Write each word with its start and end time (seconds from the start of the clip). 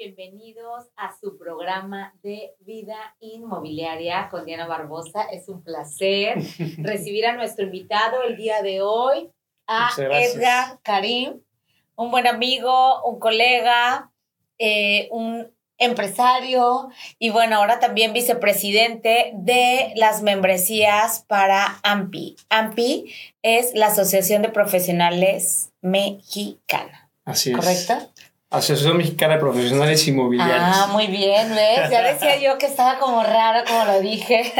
bienvenidos 0.00 0.86
a 0.96 1.14
su 1.20 1.36
programa 1.36 2.14
de 2.22 2.54
vida 2.60 2.96
inmobiliaria 3.20 4.30
con 4.30 4.46
Diana 4.46 4.66
Barbosa. 4.66 5.24
Es 5.24 5.46
un 5.50 5.62
placer 5.62 6.38
recibir 6.78 7.26
a 7.26 7.36
nuestro 7.36 7.66
invitado 7.66 8.22
el 8.22 8.38
día 8.38 8.62
de 8.62 8.80
hoy, 8.80 9.28
a 9.66 9.90
Edgar 9.98 10.78
Karim, 10.82 11.42
un 11.96 12.10
buen 12.10 12.26
amigo, 12.26 13.04
un 13.04 13.20
colega, 13.20 14.10
eh, 14.58 15.08
un 15.10 15.52
empresario 15.76 16.88
y 17.18 17.28
bueno, 17.28 17.56
ahora 17.56 17.78
también 17.78 18.14
vicepresidente 18.14 19.32
de 19.34 19.92
las 19.96 20.22
membresías 20.22 21.26
para 21.28 21.78
AMPI. 21.82 22.36
AMPI 22.48 23.12
es 23.42 23.74
la 23.74 23.88
Asociación 23.88 24.40
de 24.40 24.48
Profesionales 24.48 25.72
Mexicana. 25.82 27.10
Así 27.26 27.50
es. 27.50 27.56
¿Correcto? 27.56 28.10
Asociación 28.52 28.96
Mexicana 28.96 29.34
de 29.34 29.40
Profesionales 29.40 30.08
Inmobiliarios. 30.08 30.58
Ah, 30.60 30.88
muy 30.90 31.06
bien, 31.06 31.50
¿ves? 31.50 31.88
Ya 31.88 32.02
decía 32.02 32.36
yo 32.40 32.58
que 32.58 32.66
estaba 32.66 32.98
como 32.98 33.22
raro, 33.22 33.60
como 33.64 33.84
lo 33.84 34.00
dije. 34.00 34.52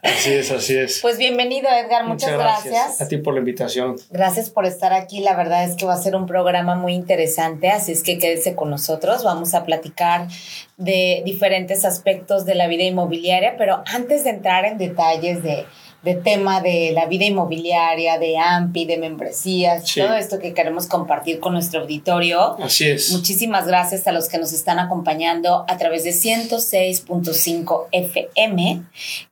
Así 0.00 0.32
es, 0.34 0.52
así 0.52 0.76
es. 0.76 1.00
Pues 1.02 1.18
bienvenido, 1.18 1.68
Edgar, 1.68 2.06
muchas, 2.06 2.30
gracias. 2.30 3.00
A 3.00 3.08
ti 3.08 3.16
por 3.16 3.34
la 3.34 3.40
invitación. 3.40 3.96
Gracias 4.10 4.48
por 4.48 4.64
estar 4.64 4.92
aquí. 4.92 5.18
La 5.18 5.34
verdad 5.34 5.64
es 5.64 5.74
que 5.74 5.86
va 5.86 5.94
a 5.94 6.00
ser 6.00 6.14
un 6.14 6.26
programa 6.26 6.76
muy 6.76 6.94
interesante, 6.94 7.68
así 7.68 7.90
es 7.90 8.04
que 8.04 8.16
quédese 8.16 8.54
con 8.54 8.70
nosotros. 8.70 9.24
Vamos 9.24 9.54
a 9.54 9.64
platicar 9.64 10.28
de 10.76 11.22
diferentes 11.24 11.84
aspectos 11.84 12.46
de 12.46 12.54
la 12.54 12.68
vida 12.68 12.84
inmobiliaria, 12.84 13.56
pero 13.58 13.82
antes 13.86 14.22
de 14.22 14.30
entrar 14.30 14.64
en 14.66 14.78
detalles 14.78 15.42
de 15.42 15.66
de 16.02 16.14
tema 16.14 16.60
de 16.60 16.92
la 16.92 17.06
vida 17.06 17.26
inmobiliaria, 17.26 18.18
de 18.18 18.38
AMPI, 18.38 18.86
de 18.86 18.98
membresías, 18.98 19.84
todo 19.94 20.14
esto 20.14 20.38
que 20.38 20.54
queremos 20.54 20.86
compartir 20.86 21.40
con 21.40 21.52
nuestro 21.52 21.82
auditorio. 21.82 22.56
Así 22.62 22.88
es. 22.88 23.10
Muchísimas 23.12 23.66
gracias 23.66 24.06
a 24.06 24.12
los 24.12 24.28
que 24.28 24.38
nos 24.38 24.52
están 24.52 24.78
acompañando 24.78 25.64
a 25.68 25.76
través 25.76 26.04
de 26.04 26.10
106.5 26.10 27.86
FM 27.92 28.82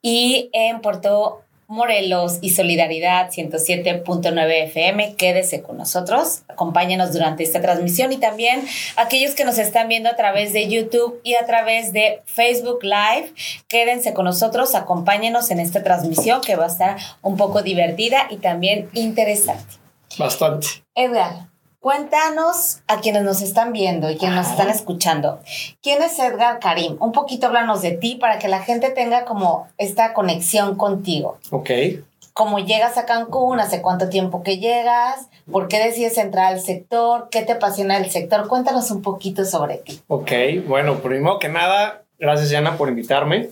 y 0.02 0.50
en 0.52 0.80
Puerto 0.80 1.42
Morelos 1.68 2.38
y 2.40 2.50
Solidaridad 2.50 3.30
107.9 3.30 4.64
FM. 4.64 5.16
Quédese 5.16 5.60
con 5.60 5.76
nosotros, 5.76 6.40
acompáñenos 6.48 7.12
durante 7.12 7.44
esta 7.44 7.60
transmisión 7.60 8.10
y 8.10 8.16
también 8.16 8.66
aquellos 8.96 9.34
que 9.34 9.44
nos 9.44 9.58
están 9.58 9.86
viendo 9.86 10.08
a 10.08 10.16
través 10.16 10.54
de 10.54 10.66
YouTube 10.66 11.20
y 11.24 11.34
a 11.34 11.44
través 11.44 11.92
de 11.92 12.22
Facebook 12.24 12.82
Live, 12.82 13.34
quédense 13.68 14.14
con 14.14 14.24
nosotros, 14.24 14.74
acompáñenos 14.74 15.50
en 15.50 15.60
esta 15.60 15.82
transmisión 15.82 16.40
que 16.40 16.56
va 16.56 16.64
a 16.64 16.68
estar 16.68 16.96
un 17.20 17.36
poco 17.36 17.62
divertida 17.62 18.28
y 18.30 18.38
también 18.38 18.88
interesante. 18.94 19.74
Bastante. 20.16 20.68
Edgar, 20.94 21.48
Cuéntanos 21.80 22.80
a 22.88 23.00
quienes 23.00 23.22
nos 23.22 23.40
están 23.40 23.72
viendo 23.72 24.10
y 24.10 24.16
quienes 24.16 24.36
nos 24.36 24.50
están 24.50 24.68
escuchando. 24.68 25.40
¿Quién 25.80 26.02
es 26.02 26.18
Edgar 26.18 26.58
Karim? 26.58 26.96
Un 26.98 27.12
poquito 27.12 27.46
háblanos 27.46 27.82
de 27.82 27.92
ti 27.92 28.16
para 28.16 28.40
que 28.40 28.48
la 28.48 28.60
gente 28.62 28.90
tenga 28.90 29.24
como 29.24 29.68
esta 29.78 30.12
conexión 30.12 30.76
contigo. 30.76 31.38
Ok. 31.50 31.70
¿Cómo 32.32 32.58
llegas 32.58 32.98
a 32.98 33.06
Cancún? 33.06 33.60
¿Hace 33.60 33.80
cuánto 33.80 34.08
tiempo 34.08 34.42
que 34.42 34.58
llegas? 34.58 35.28
¿Por 35.50 35.68
qué 35.68 35.78
decides 35.78 36.18
entrar 36.18 36.52
al 36.52 36.60
sector? 36.60 37.28
¿Qué 37.30 37.42
te 37.42 37.52
apasiona 37.52 37.96
el 37.96 38.10
sector? 38.10 38.48
Cuéntanos 38.48 38.90
un 38.90 39.02
poquito 39.02 39.44
sobre 39.44 39.78
ti. 39.78 40.00
Ok, 40.08 40.32
bueno, 40.66 40.98
primero 40.98 41.38
que 41.38 41.48
nada, 41.48 42.02
gracias 42.18 42.50
Yana 42.50 42.76
por 42.76 42.88
invitarme. 42.88 43.50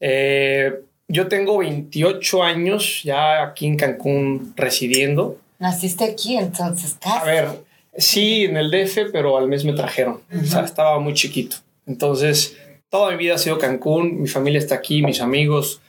Eh, 0.00 0.80
yo 1.08 1.28
tengo 1.28 1.58
28 1.58 2.42
años 2.42 3.02
ya 3.04 3.42
aquí 3.42 3.66
en 3.66 3.76
Cancún 3.76 4.54
residiendo. 4.56 5.36
Naciste 5.60 6.04
aquí, 6.04 6.38
entonces, 6.38 6.96
A 7.02 7.22
ver, 7.22 7.48
sí, 7.94 8.44
en 8.44 8.56
el 8.56 8.70
DF, 8.70 9.12
pero 9.12 9.36
al 9.36 9.46
mes 9.46 9.66
me 9.66 9.74
trajeron. 9.74 10.22
O 10.32 10.44
sea, 10.46 10.64
estaba 10.64 10.98
muy 10.98 11.12
chiquito. 11.12 11.56
Entonces, 11.86 12.56
toda 12.88 13.10
mi 13.10 13.18
vida 13.18 13.34
ha 13.34 13.38
sido 13.38 13.58
Cancún, 13.58 14.22
mi 14.22 14.26
familia 14.26 14.58
está 14.58 14.76
aquí, 14.76 15.02
mis 15.02 15.20
amigos, 15.20 15.82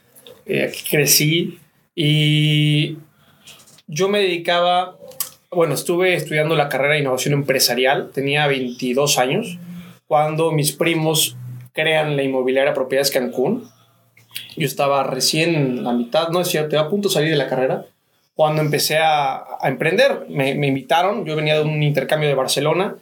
eh, 0.46 0.66
aquí 0.66 0.84
crecí 0.90 1.60
y 1.96 2.98
yo 3.88 4.10
me 4.10 4.20
dedicaba, 4.20 4.98
bueno, 5.52 5.74
estuve 5.74 6.16
estudiando 6.16 6.56
la 6.56 6.68
carrera 6.68 6.96
de 6.96 7.00
innovación 7.00 7.34
empresarial, 7.34 8.12
tenía 8.14 8.48
22 8.48 9.18
años, 9.20 9.58
cuando 10.06 10.52
mis 10.52 10.74
primos 10.74 11.38
crean 11.72 12.18
la 12.18 12.24
inmobiliaria 12.24 12.74
Propiedades 12.74 13.12
Cancún. 13.12 13.70
Yo 14.58 14.66
estaba 14.66 15.04
recién 15.04 15.56
en 15.56 15.84
la 15.84 15.94
mitad, 15.94 16.28
no 16.30 16.42
es 16.42 16.50
cierto, 16.50 16.78
a 16.78 16.90
punto 16.90 17.08
de 17.08 17.14
salir 17.14 17.30
de 17.30 17.38
la 17.38 17.48
carrera 17.48 17.86
cuando 18.36 18.62
empecé 18.62 18.98
a, 18.98 19.46
emprender. 19.64 20.26
Me, 20.30 20.52
invitaron, 20.52 21.26
yo 21.26 21.36
venía 21.36 21.56
de 21.56 21.64
un 21.64 21.84
intercambio 21.84 22.30
de 22.30 22.36
Barcelona 22.36 22.96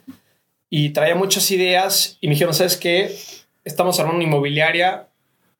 y 0.68 0.90
traía 0.90 1.14
muchas 1.14 1.50
ideas 1.50 2.18
y 2.20 2.28
me 2.28 2.34
dijeron, 2.34 2.54
¿sabes 2.54 2.76
qué? 2.76 3.16
Estamos 3.64 3.98
armando 3.98 4.18
una 4.18 4.28
inmobiliaria 4.28 5.08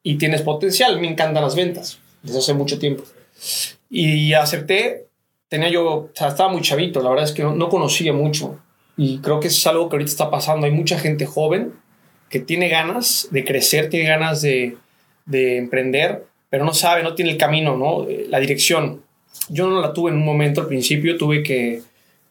y 0.03 0.17
tienes 0.17 0.43
potencial, 0.43 1.01
me 1.01 1.09
encantan 1.09 1.43
las 1.43 1.57
ventas 1.57 1.99
desde 2.23 2.39
hace 2.39 2.55
mucho 2.55 2.79
tiempo. 2.79 3.05
Y 3.89 4.35
acepté, 4.35 5.09
tenía 5.49 5.69
yo, 5.69 5.87
o 5.87 6.11
sea, 6.15 6.29
estaba 6.29 6.53
muy 6.53 6.63
chavito, 6.63 7.03
la 7.03 7.11
verdad 7.11 7.25
es 7.25 7.33
que 7.33 7.43
no, 7.43 7.69
conocía 7.69 8.13
mucho 8.13 8.61
y 8.97 9.19
creo 9.19 9.41
que 9.41 9.49
eso 9.49 9.59
es 9.59 9.67
algo 9.67 9.89
que 9.89 9.97
ahorita 9.97 10.11
está 10.11 10.31
pasando. 10.31 10.67
Hay 10.67 10.73
mucha 10.73 10.99
gente 10.99 11.27
joven 11.27 11.73
que 12.29 12.39
tiene 12.39 12.69
ganas 12.69 13.29
de 13.31 13.45
crecer, 13.45 13.89
tiene 13.89 14.09
ganas 14.09 14.43
de, 14.43 14.77
de 15.27 15.59
emprender, 15.59 16.27
pero 16.51 16.65
no 16.65 16.75
sabe, 16.75 17.03
no 17.03 17.15
tiene 17.15 17.33
el 17.33 17.39
camino, 17.39 17.77
¿no? 17.77 18.07
La 18.29 18.39
dirección 18.39 19.03
yo 19.49 19.69
no 19.69 19.81
la 19.81 19.93
tuve 19.93 20.11
en 20.11 20.17
un 20.17 20.25
momento 20.25 20.61
al 20.61 20.67
principio, 20.67 21.17
tuve 21.17 21.43
que, 21.43 21.83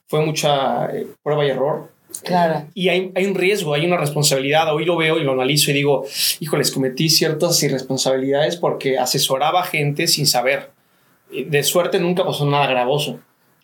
fue 0.08 0.26
mucha 0.26 0.88
eh, 0.88 1.08
prueba 1.22 1.46
y 1.46 1.50
error. 1.50 1.92
Claro. 2.24 2.66
Y 2.74 2.90
hay, 2.90 3.12
hay, 3.14 3.26
un 3.26 3.36
riesgo, 3.36 3.74
hay 3.74 3.86
una 3.86 3.98
responsabilidad. 3.98 4.74
Hoy 4.74 4.84
lo 4.84 4.98
veo 4.98 5.20
y 5.20 5.24
lo 5.24 5.34
analizo 5.34 5.70
y 5.70 5.76
digo, 5.76 6.06
híjoles, 6.40 6.72
cometí 6.72 7.10
ciertas 7.10 7.62
irresponsabilidades 7.62 8.58
porque 8.58 8.98
asesoraba 8.98 9.64
gente 9.64 10.08
sin 10.08 10.26
saber. 10.26 10.72
De 11.32 11.64
suerte 11.64 12.00
nunca 12.00 12.26
pasó 12.26 12.46
nada 12.46 12.66
gravoso, 12.66 13.20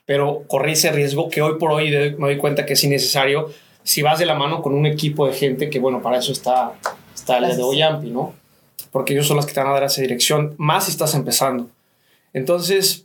pero 0.05 0.43
corrí 0.47 0.73
ese 0.73 0.91
riesgo 0.91 1.29
que 1.29 1.41
hoy 1.41 1.57
por 1.57 1.71
hoy 1.71 1.89
me 1.89 2.27
doy 2.27 2.37
cuenta 2.37 2.65
que 2.65 2.73
es 2.73 2.83
innecesario 2.83 3.49
si 3.85 4.01
vas 4.01 4.19
de 4.19 4.25
la 4.25 4.35
mano 4.35 4.61
con 4.61 4.73
un 4.73 4.85
equipo 4.85 5.27
de 5.27 5.33
gente 5.33 5.69
que, 5.69 5.79
bueno, 5.79 6.01
para 6.01 6.17
eso 6.17 6.31
está, 6.31 6.73
está 7.13 7.37
el 7.37 7.55
de 7.55 7.63
Oyampi, 7.63 8.09
¿no? 8.09 8.33
Porque 8.91 9.13
ellos 9.13 9.27
son 9.27 9.37
los 9.37 9.45
que 9.45 9.53
te 9.53 9.59
van 9.59 9.69
a 9.69 9.73
dar 9.73 9.83
esa 9.83 10.01
dirección, 10.01 10.55
más 10.57 10.85
si 10.85 10.91
estás 10.91 11.13
empezando. 11.13 11.69
Entonces, 12.33 13.04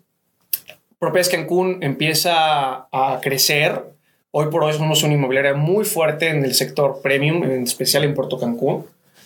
Propiedades 1.01 1.31
Cancún 1.31 1.79
empieza 1.81 2.87
a 2.93 3.21
crecer. 3.23 3.85
Hoy 4.33 4.49
por 4.51 4.65
hoy 4.65 4.75
somos 4.75 5.03
una 5.03 5.15
inmobiliaria 5.15 5.55
muy 5.55 5.87
fuerte 5.87 6.29
en 6.29 6.45
el 6.45 6.53
sector 6.53 7.01
premium, 7.03 7.43
en 7.43 7.63
especial 7.63 8.05
en 8.05 8.15
Puerto 8.15 8.39
Cancún. 8.39 8.85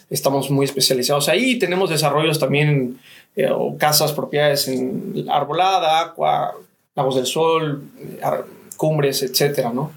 Estamos 0.08 0.52
muy 0.52 0.66
especializados 0.66 1.28
ahí. 1.28 1.58
Tenemos 1.58 1.90
desarrollos 1.90 2.38
también, 2.38 3.00
eh, 3.34 3.50
casas, 3.76 4.12
propiedades 4.12 4.68
en 4.68 5.26
Arbolada, 5.28 6.00
Aqua, 6.00 6.54
Lagos 6.94 7.16
del 7.16 7.26
Sol, 7.26 7.82
Cumbres, 8.76 9.24
etcétera, 9.24 9.72
¿no? 9.72 9.90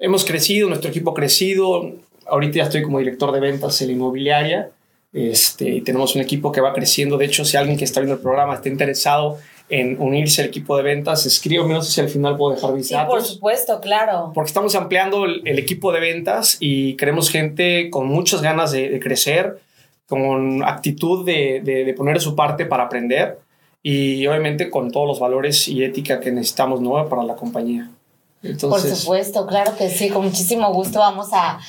Hemos 0.00 0.24
crecido, 0.24 0.68
nuestro 0.68 0.90
equipo 0.90 1.12
ha 1.12 1.14
crecido. 1.14 1.88
Ahorita 2.26 2.56
ya 2.56 2.64
estoy 2.64 2.82
como 2.82 2.98
director 2.98 3.30
de 3.30 3.38
ventas 3.38 3.80
en 3.80 3.86
la 3.86 3.92
inmobiliaria. 3.92 4.70
Este, 5.12 5.68
y 5.68 5.80
tenemos 5.82 6.16
un 6.16 6.22
equipo 6.22 6.50
que 6.50 6.60
va 6.60 6.72
creciendo. 6.72 7.16
De 7.16 7.26
hecho, 7.26 7.44
si 7.44 7.56
alguien 7.56 7.78
que 7.78 7.84
está 7.84 8.00
viendo 8.00 8.16
el 8.16 8.20
programa 8.22 8.56
está 8.56 8.68
interesado 8.68 9.38
en 9.68 10.00
unirse 10.00 10.42
al 10.42 10.48
equipo 10.48 10.76
de 10.76 10.82
ventas, 10.82 11.24
escríbeme, 11.26 11.74
no 11.74 11.82
sé 11.82 11.92
si 11.92 12.00
al 12.00 12.08
final 12.08 12.36
puedo 12.36 12.54
dejar 12.54 12.72
mis 12.74 12.88
sí, 12.88 12.94
por 13.06 13.22
supuesto, 13.22 13.80
claro. 13.80 14.32
Porque 14.34 14.48
estamos 14.48 14.74
ampliando 14.74 15.24
el, 15.24 15.58
equipo 15.58 15.92
de 15.92 16.00
ventas 16.00 16.56
y 16.60 16.94
queremos 16.96 17.30
gente 17.30 17.88
con 17.90 18.06
muchas 18.06 18.42
ganas 18.42 18.72
de, 18.72 19.00
crecer, 19.00 19.60
con 20.06 20.62
actitud 20.62 21.24
de, 21.24 21.60
de, 21.64 21.94
poner 21.94 22.20
su 22.20 22.36
parte 22.36 22.66
para 22.66 22.84
aprender 22.84 23.38
y 23.82 24.26
obviamente 24.26 24.70
con 24.70 24.90
todos 24.90 25.08
los 25.08 25.20
valores 25.20 25.68
y 25.68 25.82
ética 25.82 26.20
que 26.20 26.30
necesitamos 26.30 26.80
¿no? 26.80 27.08
para 27.08 27.22
la 27.24 27.34
compañía. 27.34 27.90
Por 28.60 28.80
supuesto, 28.80 29.46
claro 29.46 29.76
que 29.76 29.88
sí, 29.88 30.08
con 30.08 30.24
muchísimo 30.24 30.72
gusto 30.72 30.98
vamos 30.98 31.28
a, 31.32 31.60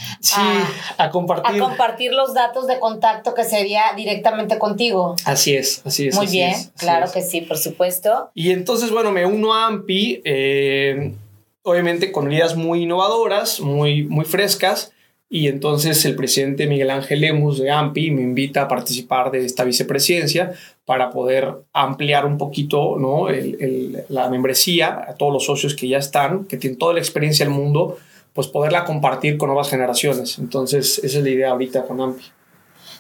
a, 0.98 1.10
compartir. 1.12 1.62
a 1.62 1.66
compartir 1.66 2.14
los 2.14 2.34
datos 2.34 2.66
de 2.66 2.80
contacto 2.80 3.36
que 3.36 3.44
sería 3.44 3.94
directamente 3.96 4.58
contigo. 4.58 5.16
Así 5.26 5.56
es, 5.56 5.84
así 5.86 6.08
es. 6.08 6.16
Muy 6.16 6.28
bien, 6.28 6.56
claro 6.78 7.12
que 7.12 7.22
sí, 7.22 7.42
por 7.42 7.60
supuesto. 7.60 8.32
Y 8.34 8.52
entonces, 8.52 8.90
bueno, 8.90 9.12
me 9.12 9.24
uno 9.26 9.54
a 9.54 9.68
AMPI, 9.68 10.22
eh, 10.26 11.14
obviamente 11.62 12.12
con 12.12 12.32
ideas 12.32 12.56
muy 12.56 12.84
innovadoras, 12.84 13.60
muy, 13.60 14.04
muy 14.04 14.26
frescas, 14.26 14.92
y 15.34 15.48
entonces 15.48 16.06
el 16.06 16.16
presidente 16.16 16.68
Miguel 16.68 16.92
Ángel 16.92 17.22
Lemus 17.22 17.58
de 17.58 17.72
AMPI 17.72 18.12
me 18.12 18.22
invita 18.22 18.62
a 18.62 18.68
participar 18.68 19.32
de 19.32 19.44
esta 19.44 19.64
vicepresidencia 19.64 20.52
para 20.86 21.10
poder 21.10 21.56
ampliar 21.74 22.28
un 22.28 22.38
poquito 22.38 23.00
¿no? 23.00 23.26
la 24.10 24.30
membresía 24.30 25.06
a 25.10 25.16
todos 25.16 25.34
los 25.34 25.44
socios 25.44 25.74
que 25.74 25.88
ya 25.88 25.98
están, 25.98 26.46
que 26.46 26.58
tienen 26.58 26.78
toda 26.78 26.94
la 26.94 27.00
experiencia 27.00 27.44
del 27.48 27.52
mundo, 27.56 27.98
pues 28.34 28.46
poderla 28.46 28.86
compartir 28.86 29.40
con 29.40 29.48
nuevas 29.48 29.72
generaciones. 29.72 30.38
Entonces 30.38 31.00
esa 31.04 31.18
es 31.18 31.24
la 31.24 31.30
idea 31.32 31.50
ahorita 31.50 31.82
con 31.82 32.00
AMPI. 32.00 32.26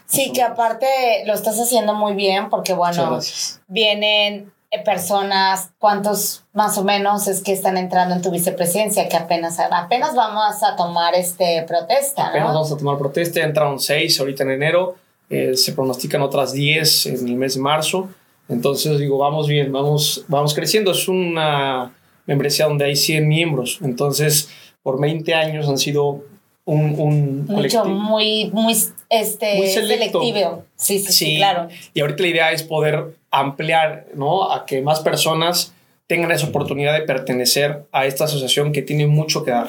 Sí, 0.07 0.31
que 0.33 0.41
aparte 0.41 0.88
lo 1.27 1.35
estás 1.35 1.59
haciendo 1.59 1.94
muy 1.94 2.15
bien 2.15 2.50
porque, 2.50 2.74
bueno, 2.74 3.19
vienen 3.68 4.51
personas, 4.79 5.71
cuántos 5.79 6.43
más 6.53 6.77
o 6.77 6.83
menos 6.83 7.27
es 7.27 7.41
que 7.41 7.53
están 7.53 7.77
entrando 7.77 8.15
en 8.15 8.21
tu 8.21 8.31
vicepresidencia, 8.31 9.07
que 9.07 9.17
apenas, 9.17 9.59
apenas 9.59 10.15
vamos 10.15 10.63
a 10.63 10.75
tomar 10.75 11.15
este 11.15 11.63
protesta. 11.67 12.27
Apenas 12.27 12.53
vamos 12.53 12.71
a 12.71 12.77
tomar 12.77 12.97
protesta, 12.97 13.41
entraron 13.41 13.79
seis 13.79 14.19
ahorita 14.19 14.43
en 14.43 14.51
enero, 14.51 14.95
eh, 15.29 15.55
se 15.55 15.73
pronostican 15.73 16.21
otras 16.21 16.53
diez 16.53 17.05
en 17.05 17.27
el 17.27 17.35
mes 17.35 17.55
de 17.55 17.61
marzo. 17.61 18.09
Entonces 18.49 18.99
digo, 18.99 19.17
vamos 19.17 19.47
bien, 19.47 19.71
vamos, 19.71 20.25
vamos 20.27 20.53
creciendo. 20.53 20.91
Es 20.91 21.07
una 21.07 21.93
membresía 22.25 22.67
donde 22.67 22.85
hay 22.85 22.95
100 22.95 23.27
miembros. 23.27 23.79
Entonces, 23.81 24.49
por 24.81 24.99
20 24.99 25.33
años 25.33 25.67
han 25.69 25.77
sido 25.77 26.23
un, 26.65 26.99
un 26.99 27.45
Mucho, 27.45 27.85
muy, 27.85 28.49
muy, 28.51 28.73
este, 29.09 29.67
selectivo. 29.67 30.65
Sí, 30.75 30.99
sí, 30.99 31.11
sí, 31.11 31.37
claro. 31.37 31.67
Y 31.93 32.01
ahorita 32.01 32.23
la 32.23 32.29
idea 32.29 32.51
es 32.51 32.63
poder 32.63 33.15
ampliar, 33.33 34.07
¿no? 34.13 34.51
A 34.51 34.65
que 34.65 34.81
más 34.81 35.01
personas 35.01 35.74
tengan 36.07 36.31
esa 36.31 36.47
oportunidad 36.47 36.94
de 36.94 37.01
pertenecer 37.01 37.85
a 37.91 38.06
esta 38.06 38.25
asociación 38.25 38.71
que 38.71 38.81
tiene 38.81 39.07
mucho 39.07 39.44
que 39.44 39.51
dar 39.51 39.68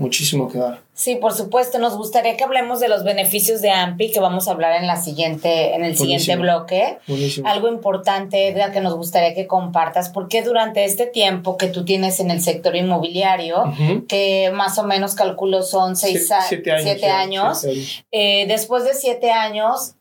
muchísimo 0.00 0.48
que 0.48 0.58
dar. 0.58 0.80
Sí, 0.94 1.16
por 1.16 1.34
supuesto. 1.34 1.78
Nos 1.78 1.94
gustaría 1.96 2.36
que 2.36 2.42
hablemos 2.42 2.80
de 2.80 2.88
los 2.88 3.04
beneficios 3.04 3.60
de 3.60 3.70
AMPI, 3.70 4.12
que 4.12 4.20
vamos 4.20 4.48
a 4.48 4.52
hablar 4.52 4.80
en, 4.80 4.86
la 4.86 4.96
siguiente, 4.96 5.74
en 5.74 5.84
el 5.84 5.96
siguiente 5.96 6.36
bloque. 6.36 6.98
Buenísimo. 7.06 7.46
Algo 7.46 7.68
importante, 7.68 8.48
Edgar, 8.48 8.72
que 8.72 8.80
nos 8.80 8.96
gustaría 8.96 9.34
que 9.34 9.46
compartas, 9.46 10.08
porque 10.08 10.42
durante 10.42 10.84
este 10.84 11.06
tiempo 11.06 11.58
que 11.58 11.68
tú 11.68 11.84
tienes 11.84 12.18
en 12.18 12.30
el 12.30 12.40
sector 12.40 12.74
inmobiliario, 12.76 13.74
que 14.08 14.50
más 14.54 14.78
o 14.78 14.84
menos 14.84 15.14
calculo 15.14 15.62
son 15.62 15.96
seis 15.96 16.32
siete, 16.48 17.06
años, 17.10 17.66
eh, 18.10 18.46
después 18.48 18.84
de 18.84 18.94
siete 18.94 19.30
años, 19.30 19.96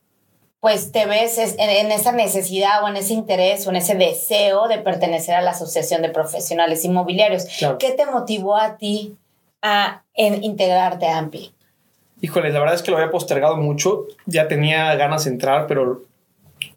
pues 0.59 0.91
te 0.91 1.05
ves 1.05 1.37
en, 1.37 1.91
esa 1.91 2.11
necesidad 2.11 2.83
o 2.83 2.89
en 2.89 2.97
ese 2.97 3.13
interés 3.13 3.65
o 3.65 3.69
en 3.69 3.77
ese 3.77 3.95
deseo 3.95 4.67
de 4.67 4.79
pertenecer 4.79 5.35
a 5.35 5.41
la 5.41 5.51
Asociación 5.51 6.01
de 6.01 6.09
Profesionales 6.09 6.83
Inmobiliarios. 6.83 7.45
¿Qué 7.79 7.91
te 7.91 8.05
motivó 8.05 8.57
a 8.57 8.77
ti 8.77 9.15
a 9.61 10.03
en 10.13 10.43
integrarte 10.43 11.07
a 11.07 11.17
AMPI? 11.17 11.53
Híjole, 12.21 12.51
la 12.51 12.59
verdad 12.59 12.75
es 12.75 12.81
que 12.81 12.91
lo 12.91 12.97
había 12.97 13.11
postergado 13.11 13.55
mucho. 13.55 14.05
Ya 14.25 14.49
tenía 14.49 14.93
ganas 14.95 15.23
de 15.23 15.31
entrar, 15.31 15.67
pero 15.67 16.03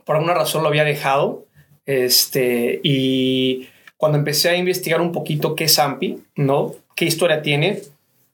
por 0.04 0.14
alguna 0.14 0.34
razón 0.34 0.62
lo 0.62 0.68
había 0.68 0.84
dejado. 0.84 1.44
Este, 1.84 2.80
y 2.84 3.68
cuando 3.96 4.16
empecé 4.18 4.50
a 4.50 4.56
investigar 4.56 5.00
un 5.00 5.10
poquito 5.10 5.56
qué 5.56 5.64
es 5.64 5.78
AMPI, 5.80 6.22
¿no? 6.36 6.74
¿Qué 6.94 7.04
historia 7.04 7.42
tiene? 7.42 7.82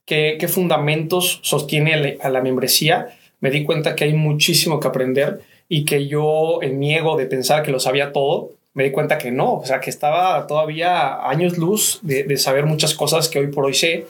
¿Qué, 0.05 0.37
qué 0.39 0.47
fundamentos 0.47 1.39
sostiene 1.41 2.19
a 2.21 2.29
la 2.29 2.41
membresía? 2.41 3.15
Me 3.39 3.51
di 3.51 3.63
cuenta 3.63 3.95
que 3.95 4.05
hay 4.05 4.13
muchísimo 4.13 4.79
que 4.79 4.87
aprender 4.87 5.41
y 5.67 5.85
que 5.85 6.07
yo, 6.07 6.61
en 6.61 6.79
mi 6.79 6.93
ego 6.95 7.17
de 7.17 7.25
pensar 7.25 7.63
que 7.63 7.71
lo 7.71 7.79
sabía 7.79 8.11
todo, 8.11 8.51
me 8.73 8.83
di 8.83 8.91
cuenta 8.91 9.17
que 9.17 9.31
no, 9.31 9.55
o 9.55 9.65
sea, 9.65 9.79
que 9.79 9.89
estaba 9.89 10.45
todavía 10.47 11.27
años 11.27 11.57
luz 11.57 11.99
de, 12.01 12.23
de 12.23 12.37
saber 12.37 12.65
muchas 12.65 12.93
cosas 12.93 13.27
que 13.27 13.39
hoy 13.39 13.47
por 13.47 13.65
hoy 13.65 13.73
sé 13.73 14.05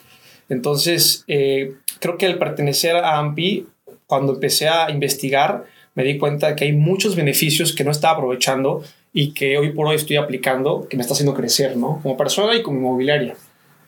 entonces, 0.49 1.23
eh, 1.27 1.75
creo 1.99 2.17
que 2.17 2.25
al 2.25 2.37
pertenecer 2.37 2.95
a 2.95 3.19
AMPI, 3.19 3.67
cuando 4.07 4.33
empecé 4.33 4.67
a 4.67 4.89
investigar, 4.89 5.65
me 5.93 6.03
di 6.03 6.17
cuenta 6.17 6.49
de 6.49 6.55
que 6.55 6.65
hay 6.65 6.73
muchos 6.73 7.15
beneficios 7.15 7.73
que 7.73 7.83
no 7.83 7.91
estaba 7.91 8.15
aprovechando 8.15 8.83
y 9.13 9.33
que 9.33 9.57
hoy 9.57 9.71
por 9.71 9.87
hoy 9.87 9.95
estoy 9.95 10.17
aplicando, 10.17 10.87
que 10.89 10.97
me 10.97 11.01
está 11.01 11.13
haciendo 11.13 11.35
crecer, 11.35 11.77
¿no? 11.77 11.99
Como 12.01 12.17
persona 12.17 12.55
y 12.55 12.63
como 12.63 12.79
inmobiliaria. 12.79 13.35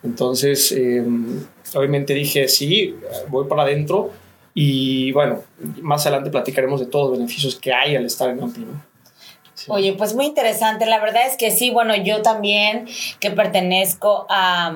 Entonces, 0.04 0.72
em, 0.72 1.44
obviamente 1.74 2.14
dije, 2.14 2.48
sí, 2.48 2.96
voy 3.30 3.48
para 3.48 3.64
adentro 3.64 4.12
y 4.54 5.12
bueno, 5.12 5.44
más 5.82 6.06
adelante 6.06 6.30
platicaremos 6.30 6.80
de 6.80 6.86
todos 6.86 7.10
los 7.10 7.20
beneficios 7.20 7.56
que 7.56 7.74
hay 7.74 7.96
al 7.96 8.06
estar 8.06 8.30
en 8.30 8.42
AMPI, 8.42 8.60
¿no? 8.62 8.92
Oye, 9.68 9.94
pues 9.94 10.16
muy 10.16 10.26
interesante. 10.26 10.86
La 10.86 11.00
verdad 11.00 11.28
es 11.28 11.38
que 11.38 11.52
sí, 11.52 11.70
bueno, 11.70 11.96
yo 11.96 12.22
también 12.22 12.88
que 13.20 13.32
pertenezco 13.32 14.26
a, 14.30 14.76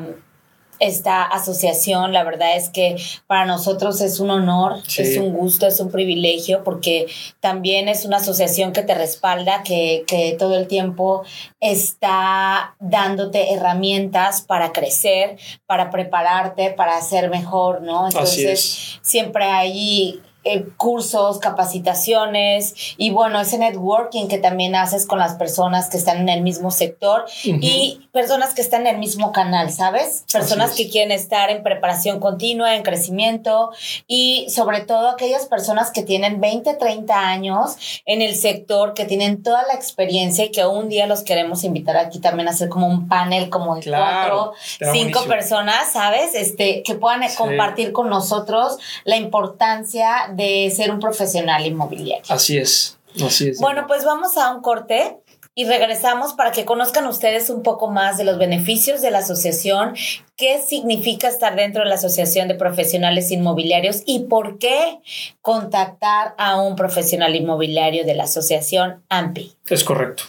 esta 0.79 1.23
asociación. 1.23 2.13
La 2.13 2.23
verdad 2.23 2.55
es 2.55 2.69
que 2.69 2.95
para 3.27 3.45
nosotros 3.45 4.01
es 4.01 4.19
un 4.19 4.29
honor, 4.31 4.77
es 4.97 5.17
un 5.17 5.33
gusto, 5.33 5.67
es 5.67 5.79
un 5.79 5.91
privilegio, 5.91 6.63
porque 6.63 7.07
también 7.39 7.87
es 7.87 8.05
una 8.05 8.17
asociación 8.17 8.73
que 8.73 8.83
te 8.83 8.93
respalda, 8.93 9.63
que, 9.63 10.03
que 10.07 10.35
todo 10.37 10.57
el 10.57 10.67
tiempo 10.67 11.23
está 11.59 12.75
dándote 12.79 13.53
herramientas 13.53 14.41
para 14.41 14.71
crecer, 14.71 15.37
para 15.65 15.89
prepararte, 15.89 16.71
para 16.71 17.01
ser 17.01 17.29
mejor, 17.29 17.81
¿no? 17.81 18.07
Entonces, 18.07 18.99
siempre 19.01 19.45
hay 19.45 20.21
eh, 20.47 20.67
cursos, 20.77 21.39
capacitaciones 21.39 22.95
y 22.97 23.09
bueno, 23.09 23.41
ese 23.41 23.57
networking 23.57 24.27
que 24.27 24.37
también 24.37 24.75
haces 24.75 25.07
con 25.07 25.17
las 25.17 25.33
personas 25.33 25.89
que 25.89 25.97
están 25.97 26.17
en 26.17 26.29
el 26.29 26.41
mismo 26.41 26.69
sector 26.69 27.25
y 27.43 28.07
personas 28.11 28.53
que 28.53 28.61
están 28.61 28.81
en 28.81 28.95
el 28.95 28.97
mismo 28.99 29.31
canal, 29.31 29.71
¿sabes? 29.71 30.23
Personas 30.31 30.75
que 30.75 30.89
quieren 30.89 31.11
estar 31.11 31.49
en 31.49 31.63
preparación 31.63 32.19
continua, 32.19 32.75
en 32.75 32.83
crecimiento 32.83 33.71
y 34.07 34.47
sobre 34.49 34.81
todo 34.81 35.09
aquellas 35.09 35.47
personas 35.47 35.89
que 35.89 36.03
tienen 36.03 36.39
20, 36.39 36.75
30 36.75 37.17
años 37.17 38.01
en 38.05 38.21
el 38.21 38.35
sector, 38.35 38.93
que 38.93 39.05
tienen 39.05 39.41
toda 39.41 39.63
la 39.67 39.73
experiencia 39.73 40.45
y 40.45 40.51
que 40.51 40.65
un 40.65 40.89
día 40.89 41.07
los 41.07 41.23
queremos 41.23 41.63
invitar 41.63 41.97
aquí 41.97 42.19
también 42.19 42.47
a 42.47 42.51
hacer 42.51 42.69
como 42.69 42.87
un 42.87 43.07
panel 43.07 43.49
como 43.49 43.75
de 43.75 43.89
cuatro, 43.89 44.53
cinco 44.93 45.23
personas, 45.25 45.91
¿sabes? 45.91 46.35
Este, 46.35 46.83
que 46.83 46.93
puedan 46.93 47.23
compartir 47.35 47.91
con 47.91 48.09
nosotros 48.09 48.77
la 49.05 49.17
importancia 49.17 50.34
de 50.35 50.71
ser 50.71 50.91
un 50.91 50.99
profesional 50.99 51.65
inmobiliario. 51.65 52.25
Así 52.29 52.57
es, 52.57 52.97
así 53.23 53.49
es. 53.49 53.59
Bueno, 53.59 53.85
pues 53.87 54.03
vamos 54.03 54.37
a 54.37 54.53
un 54.53 54.61
corte 54.61 55.17
y 55.57 55.63
regresamos 55.63 56.33
para 56.33 56.51
que 56.51 56.65
conozcan 56.65 57.07
ustedes 57.07 57.49
un 57.49 57.63
poco 57.63 57.89
más 57.89 58.17
de 58.17 58.25
los 58.25 58.37
beneficios 58.37 59.01
de 59.01 59.09
la 59.09 59.19
asociación, 59.19 59.95
qué 60.35 60.59
significa 60.59 61.29
estar 61.29 61.55
dentro 61.55 61.83
de 61.83 61.89
la 61.89 61.95
Asociación 61.95 62.49
de 62.49 62.55
Profesionales 62.55 63.31
Inmobiliarios 63.31 64.03
y 64.05 64.25
por 64.25 64.59
qué 64.59 64.99
contactar 65.41 66.35
a 66.37 66.61
un 66.61 66.75
profesional 66.75 67.35
inmobiliario 67.35 68.05
de 68.05 68.15
la 68.15 68.25
asociación 68.25 69.01
AMPI. 69.07 69.55
Es 69.69 69.85
correcto. 69.85 70.23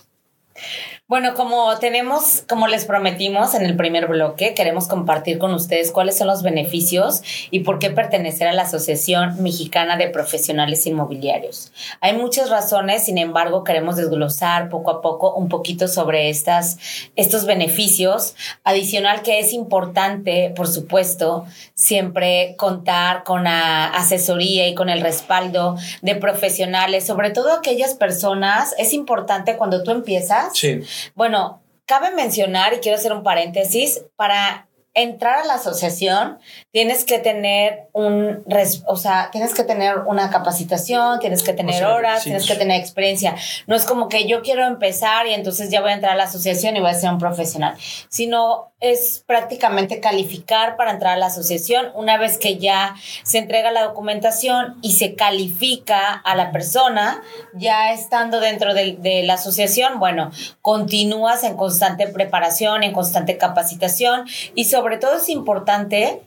Bueno, 1.08 1.34
como 1.34 1.78
tenemos, 1.78 2.42
como 2.48 2.66
les 2.66 2.84
prometimos 2.84 3.54
en 3.54 3.64
el 3.64 3.76
primer 3.76 4.08
bloque, 4.08 4.54
queremos 4.54 4.88
compartir 4.88 5.38
con 5.38 5.54
ustedes 5.54 5.92
cuáles 5.92 6.18
son 6.18 6.26
los 6.26 6.42
beneficios 6.42 7.22
y 7.52 7.60
por 7.60 7.78
qué 7.78 7.90
pertenecer 7.90 8.48
a 8.48 8.52
la 8.52 8.62
Asociación 8.62 9.40
Mexicana 9.40 9.96
de 9.96 10.08
Profesionales 10.08 10.84
Inmobiliarios. 10.84 11.70
Hay 12.00 12.16
muchas 12.16 12.50
razones, 12.50 13.04
sin 13.04 13.18
embargo, 13.18 13.62
queremos 13.62 13.94
desglosar 13.94 14.68
poco 14.68 14.90
a 14.90 15.00
poco 15.00 15.32
un 15.34 15.48
poquito 15.48 15.86
sobre 15.86 16.28
estas, 16.28 16.76
estos 17.14 17.46
beneficios. 17.46 18.34
Adicional 18.64 19.22
que 19.22 19.38
es 19.38 19.52
importante, 19.52 20.52
por 20.56 20.66
supuesto, 20.66 21.46
siempre 21.74 22.56
contar 22.58 23.22
con 23.22 23.44
la 23.44 23.86
asesoría 23.90 24.66
y 24.66 24.74
con 24.74 24.88
el 24.88 25.02
respaldo 25.02 25.76
de 26.02 26.16
profesionales, 26.16 27.06
sobre 27.06 27.30
todo 27.30 27.52
aquellas 27.52 27.94
personas, 27.94 28.74
es 28.76 28.92
importante 28.92 29.56
cuando 29.56 29.84
tú 29.84 29.92
empiezas. 29.92 30.58
Sí 30.58 30.82
bueno, 31.14 31.62
cabe 31.86 32.10
mencionar, 32.10 32.74
y 32.74 32.78
quiero 32.78 32.98
hacer 32.98 33.12
un 33.12 33.22
paréntesis, 33.22 34.02
para 34.16 34.66
entrar 34.96 35.40
a 35.40 35.44
la 35.44 35.54
asociación 35.54 36.38
tienes 36.72 37.04
que 37.04 37.18
tener 37.18 37.88
un, 37.92 38.42
o 38.86 38.96
sea, 38.96 39.28
tienes 39.30 39.52
que 39.52 39.62
tener 39.62 39.98
una 40.06 40.30
capacitación, 40.30 41.20
tienes 41.20 41.42
que 41.42 41.52
tener 41.52 41.84
horas, 41.84 42.24
tienes 42.24 42.46
que 42.46 42.54
tener 42.54 42.80
experiencia. 42.80 43.36
No 43.66 43.76
es 43.76 43.84
como 43.84 44.08
que 44.08 44.26
yo 44.26 44.40
quiero 44.40 44.64
empezar 44.64 45.26
y 45.26 45.34
entonces 45.34 45.70
ya 45.70 45.82
voy 45.82 45.90
a 45.90 45.94
entrar 45.94 46.12
a 46.12 46.16
la 46.16 46.24
asociación 46.24 46.76
y 46.76 46.80
voy 46.80 46.90
a 46.90 46.94
ser 46.94 47.10
un 47.10 47.18
profesional, 47.18 47.74
sino 48.08 48.72
es 48.92 49.24
prácticamente 49.26 50.00
calificar 50.00 50.76
para 50.76 50.92
entrar 50.92 51.14
a 51.14 51.16
la 51.16 51.26
asociación. 51.26 51.86
Una 51.94 52.18
vez 52.18 52.38
que 52.38 52.58
ya 52.58 52.94
se 53.22 53.38
entrega 53.38 53.70
la 53.72 53.84
documentación 53.84 54.76
y 54.82 54.92
se 54.92 55.14
califica 55.14 56.12
a 56.12 56.34
la 56.34 56.52
persona, 56.52 57.22
ya 57.54 57.92
estando 57.92 58.40
dentro 58.40 58.74
de, 58.74 59.22
la 59.24 59.34
asociación, 59.34 59.98
bueno, 59.98 60.30
continúas 60.62 61.44
en 61.44 61.56
constante 61.56 62.06
preparación, 62.08 62.82
en 62.82 62.92
constante 62.92 63.38
capacitación 63.38 64.26
y 64.54 64.64
sobre 64.64 64.98
todo 64.98 65.16
es 65.16 65.28
importante 65.28 66.22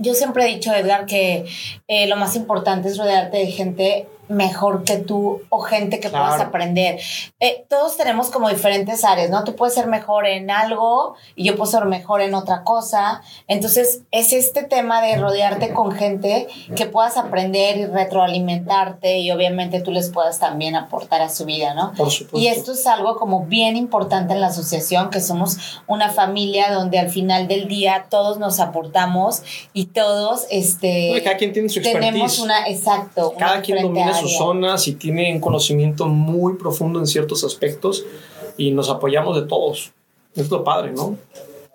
yo 0.00 0.14
siempre 0.14 0.44
he 0.44 0.54
dicho, 0.54 0.72
Edgar, 0.72 1.06
que 1.06 1.44
eh, 1.88 2.06
lo 2.06 2.14
más 2.14 2.36
importante 2.36 2.88
es 2.88 2.98
rodearte 2.98 3.38
de 3.38 3.46
gente 3.48 4.06
mejor 4.28 4.84
que 4.84 4.96
tú 4.98 5.42
o 5.48 5.60
gente 5.60 6.00
que 6.00 6.10
puedas 6.10 6.40
aprender. 6.40 7.00
Eh, 7.40 7.64
todos 7.68 7.96
tenemos 7.96 8.30
como 8.30 8.48
diferentes 8.48 9.04
áreas, 9.04 9.30
¿no? 9.30 9.44
Tú 9.44 9.56
puedes 9.56 9.74
ser 9.74 9.86
mejor 9.86 10.26
en 10.26 10.50
algo 10.50 11.14
y 11.34 11.44
yo 11.44 11.56
puedo 11.56 11.70
ser 11.70 11.84
mejor 11.86 12.20
en 12.20 12.34
otra 12.34 12.62
cosa. 12.62 13.22
Entonces, 13.46 14.02
es 14.10 14.32
este 14.32 14.62
tema 14.62 15.02
de 15.02 15.16
rodearte 15.16 15.72
con 15.72 15.92
gente 15.92 16.48
que 16.76 16.86
puedas 16.86 17.16
aprender 17.16 17.76
y 17.78 17.86
retroalimentarte 17.86 19.18
y 19.18 19.30
obviamente 19.30 19.80
tú 19.80 19.90
les 19.90 20.10
puedas 20.10 20.38
también 20.38 20.76
aportar 20.76 21.20
a 21.22 21.28
su 21.28 21.44
vida, 21.44 21.74
¿no? 21.74 21.92
Por 21.94 22.10
supuesto. 22.10 22.38
Y 22.38 22.48
esto 22.48 22.72
es 22.72 22.86
algo 22.86 23.16
como 23.16 23.46
bien 23.46 23.76
importante 23.76 24.34
en 24.34 24.40
la 24.40 24.48
asociación, 24.48 25.10
que 25.10 25.20
somos 25.20 25.80
una 25.86 26.10
familia 26.10 26.72
donde 26.72 26.98
al 26.98 27.10
final 27.10 27.48
del 27.48 27.68
día 27.68 28.06
todos 28.10 28.38
nos 28.38 28.60
aportamos 28.60 29.42
y 29.72 29.86
todos, 29.86 30.46
este... 30.50 31.20
cada 31.24 31.36
quien 31.36 31.52
tiene 31.52 31.68
su 31.68 31.78
expertise. 31.78 32.12
Tenemos 32.12 32.38
una, 32.38 32.66
exacto. 32.68 33.34
Cada 33.38 33.62
quien 33.62 33.82
domina 33.82 34.17
sus 34.20 34.36
zonas 34.36 34.88
y 34.88 34.94
tiene 34.94 35.32
un 35.32 35.40
conocimiento 35.40 36.06
muy 36.06 36.54
profundo 36.56 36.98
en 36.98 37.06
ciertos 37.06 37.44
aspectos. 37.44 38.04
y 38.56 38.72
nos 38.72 38.90
apoyamos 38.90 39.40
de 39.40 39.46
todos. 39.46 39.92
Es 40.34 40.50
lo 40.50 40.64
padre, 40.64 40.90
¿no? 40.90 41.16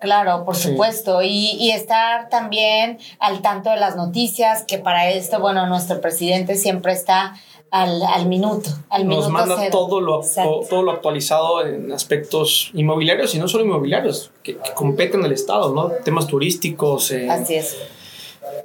Claro, 0.00 0.44
por 0.44 0.54
supuesto. 0.54 1.22
Y, 1.22 1.56
y, 1.58 1.70
estar 1.70 2.28
también 2.28 2.98
al 3.20 3.40
tanto 3.40 3.70
de 3.70 3.76
las 3.76 3.96
noticias, 3.96 4.62
que 4.64 4.76
para 4.76 5.10
esto, 5.10 5.40
bueno, 5.40 5.66
nuestro 5.66 6.02
presidente 6.02 6.56
siempre 6.56 6.92
está 6.92 7.34
al, 7.70 8.02
al 8.02 8.26
minuto. 8.26 8.70
Al 8.88 9.08
Nos 9.08 9.28
manda 9.30 9.68
todo 9.70 10.00
lo, 10.00 10.20
todo 10.68 10.82
lo 10.82 10.92
actualizado 10.92 11.66
en 11.66 11.90
aspectos 11.90 12.70
inmobiliarios 12.74 13.34
y 13.34 13.38
no 13.38 13.48
solo 13.48 13.64
inmobiliarios, 13.64 14.30
que, 14.42 14.58
competen 14.74 15.20
en 15.20 15.26
el 15.26 15.32
Estado, 15.32 15.74
¿no? 15.74 15.90
Temas 16.04 16.26
turísticos. 16.26 17.10
Eh, 17.10 17.28
Así 17.28 17.54
es. 17.54 17.76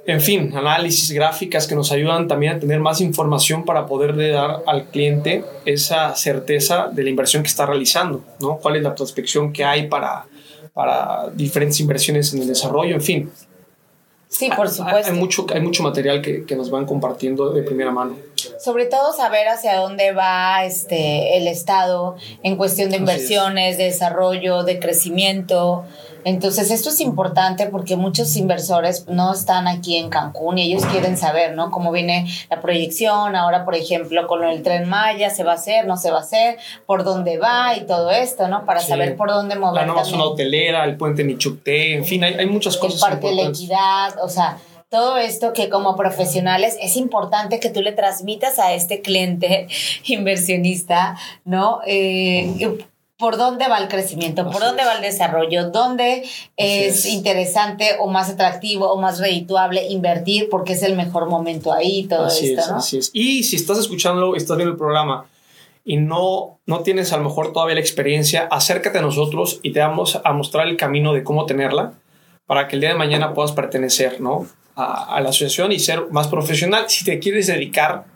En 0.06 0.20
fin, 0.20 0.52
análisis, 0.56 1.12
gráficas 1.12 1.66
que 1.66 1.74
nos 1.74 1.92
ayudan 1.92 2.26
también 2.26 2.56
a 2.56 2.58
tener 2.58 2.80
más 2.80 3.00
información 3.00 3.64
para 3.64 3.86
poder 3.86 4.16
dar 4.16 4.62
al 4.66 4.86
cliente 4.86 5.44
esa 5.64 6.14
certeza 6.16 6.88
de 6.90 7.02
la 7.02 7.10
inversión 7.10 7.42
que 7.42 7.48
está 7.48 7.66
realizando, 7.66 8.24
¿no? 8.40 8.56
Cuál 8.58 8.76
es 8.76 8.82
la 8.82 8.94
prospección 8.94 9.52
que 9.52 9.64
hay 9.64 9.88
para, 9.88 10.26
para 10.72 11.28
diferentes 11.34 11.78
inversiones 11.80 12.32
en 12.32 12.42
el 12.42 12.48
desarrollo, 12.48 12.94
en 12.94 13.02
fin. 13.02 13.30
Sí, 14.30 14.48
por 14.56 14.68
supuesto. 14.68 15.12
Hay 15.12 15.18
mucho, 15.18 15.44
hay 15.52 15.60
mucho 15.60 15.82
material 15.82 16.22
que, 16.22 16.46
que, 16.46 16.54
nos 16.54 16.70
van 16.70 16.86
compartiendo 16.86 17.52
de 17.52 17.64
primera 17.64 17.90
mano. 17.90 18.16
Sobre 18.60 18.86
todo 18.86 19.12
saber 19.12 19.48
hacia 19.48 19.76
dónde 19.76 20.12
va 20.12 20.64
este, 20.64 21.36
el 21.36 21.48
Estado 21.48 22.16
en 22.44 22.56
cuestión 22.56 22.90
de 22.90 22.98
inversiones, 22.98 23.76
de 23.76 23.84
desarrollo, 23.84 24.62
de 24.62 24.78
crecimiento. 24.78 25.84
Entonces, 26.24 26.70
esto 26.70 26.90
es 26.90 27.00
importante 27.00 27.66
porque 27.66 27.96
muchos 27.96 28.36
inversores 28.36 29.06
no 29.08 29.32
están 29.32 29.68
aquí 29.68 29.96
en 29.96 30.10
Cancún 30.10 30.58
y 30.58 30.62
ellos 30.62 30.84
quieren 30.86 31.16
saber, 31.16 31.54
¿no? 31.54 31.70
Cómo 31.70 31.92
viene 31.92 32.26
la 32.50 32.60
proyección, 32.60 33.36
ahora, 33.36 33.64
por 33.64 33.74
ejemplo, 33.74 34.26
con 34.26 34.44
el 34.44 34.62
tren 34.62 34.88
Maya, 34.88 35.30
¿se 35.30 35.44
va 35.44 35.52
a 35.52 35.54
hacer, 35.54 35.86
no 35.86 35.96
se 35.96 36.10
va 36.10 36.18
a 36.18 36.22
hacer? 36.22 36.58
¿Por 36.86 37.04
dónde 37.04 37.38
va? 37.38 37.76
Y 37.76 37.86
todo 37.86 38.10
esto, 38.10 38.48
¿no? 38.48 38.64
Para 38.64 38.80
saber 38.80 39.16
por 39.16 39.30
dónde 39.30 39.56
mover. 39.56 39.82
La 39.82 39.86
nueva 39.86 40.04
zona 40.04 40.24
hotelera, 40.24 40.84
el 40.84 40.96
puente 40.96 41.24
Nichupté, 41.24 41.94
en 41.94 42.04
fin, 42.04 42.24
hay, 42.24 42.34
hay 42.34 42.46
muchas 42.46 42.76
cosas. 42.76 43.02
El 43.02 43.08
Parque 43.10 43.28
de 43.28 43.34
la 43.34 43.48
Equidad, 43.48 44.22
o 44.22 44.28
sea, 44.28 44.58
todo 44.90 45.18
esto 45.18 45.52
que 45.52 45.68
como 45.68 45.94
profesionales 45.94 46.76
es 46.82 46.96
importante 46.96 47.60
que 47.60 47.70
tú 47.70 47.80
le 47.80 47.92
transmitas 47.92 48.58
a 48.58 48.74
este 48.74 49.00
cliente 49.00 49.68
inversionista, 50.06 51.16
¿no? 51.44 51.80
Eh, 51.86 52.78
por 53.20 53.36
dónde 53.36 53.68
va 53.68 53.78
el 53.78 53.88
crecimiento, 53.88 54.50
por 54.50 54.62
dónde 54.62 54.82
va 54.82 54.94
el 54.94 55.02
desarrollo, 55.02 55.70
dónde 55.70 56.24
es, 56.56 57.04
interesante 57.04 57.96
o 58.00 58.08
más 58.08 58.30
atractivo 58.30 58.90
o 58.90 58.98
más 58.98 59.20
redituable 59.20 59.86
invertir 59.88 60.48
porque 60.50 60.72
es 60.72 60.82
el 60.82 60.96
mejor 60.96 61.28
momento 61.28 61.70
ahí, 61.70 62.06
todo 62.08 62.28
esto, 62.28 62.62
¿no? 62.70 62.78
Así 62.78 62.96
es. 62.96 63.10
Y 63.12 63.44
si 63.44 63.56
estás 63.56 63.78
escuchando, 63.78 64.34
estás 64.34 64.56
viendo 64.56 64.72
el 64.72 64.78
programa 64.78 65.26
y 65.84 65.98
no, 65.98 66.58
no 66.64 66.80
tienes 66.80 67.12
a 67.12 67.18
lo 67.18 67.24
mejor 67.24 67.52
todavía 67.52 67.74
la 67.74 67.82
experiencia, 67.82 68.48
acércate 68.50 68.98
a 68.98 69.02
nosotros 69.02 69.60
y 69.62 69.72
te 69.72 69.80
vamos 69.80 70.18
a 70.24 70.32
mostrar 70.32 70.66
el 70.66 70.78
camino 70.78 71.12
de 71.12 71.22
cómo 71.22 71.44
tenerla 71.44 71.92
para 72.46 72.68
que 72.68 72.76
el 72.76 72.80
día 72.80 72.90
de 72.90 72.96
mañana 72.96 73.34
puedas 73.34 73.52
pertenecer, 73.52 74.20
¿no? 74.20 74.46
A, 74.76 75.20
la 75.20 75.28
asociación 75.28 75.72
y 75.72 75.78
ser 75.78 76.06
más 76.10 76.28
profesional 76.28 76.86
si 76.88 77.04
te 77.04 77.18
quieres 77.18 77.48
dedicar 77.48 78.06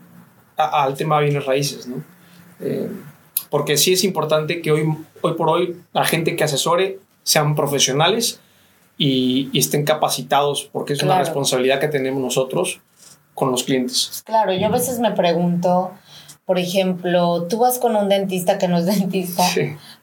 al 0.57 0.95
tema 0.95 1.19
de 1.19 1.25
bienes 1.25 1.45
raíces, 1.45 1.87
¿no? 1.87 2.03
Eh, 2.61 2.89
porque 3.55 3.77
sí 3.77 3.93
es 3.93 4.03
importante 4.03 4.61
que 4.61 4.73
hoy, 4.73 4.83
hoy 5.21 5.35
por 5.35 5.49
hoy 5.49 5.81
la 5.93 6.05
gente 6.05 6.35
que 6.35 6.43
asesore 6.43 6.99
sean 7.23 7.55
profesionales 7.55 8.41
y, 8.99 9.57
estén 9.57 9.85
capacitados, 9.85 10.69
porque 10.73 10.95
es 10.95 11.05
una 11.05 11.21
responsabilidad 11.21 11.79
que 11.79 11.87
tenemos 11.87 12.21
nosotros 12.21 12.81
con 13.33 13.53
los 13.53 13.63
clientes. 13.63 14.25
Claro, 14.27 14.53
yo 14.53 14.67
a 14.67 14.71
veces 14.71 14.99
me 14.99 15.13
pregunto, 15.13 15.93
por 16.47 16.59
ejemplo, 16.59 17.47
tú 17.49 17.59
vas 17.59 17.79
con 17.79 17.95
un 17.95 18.09
dentista 18.09 18.59
que 18.59 18.67
no 18.67 18.77
es 18.77 18.87
dentista, 18.87 19.45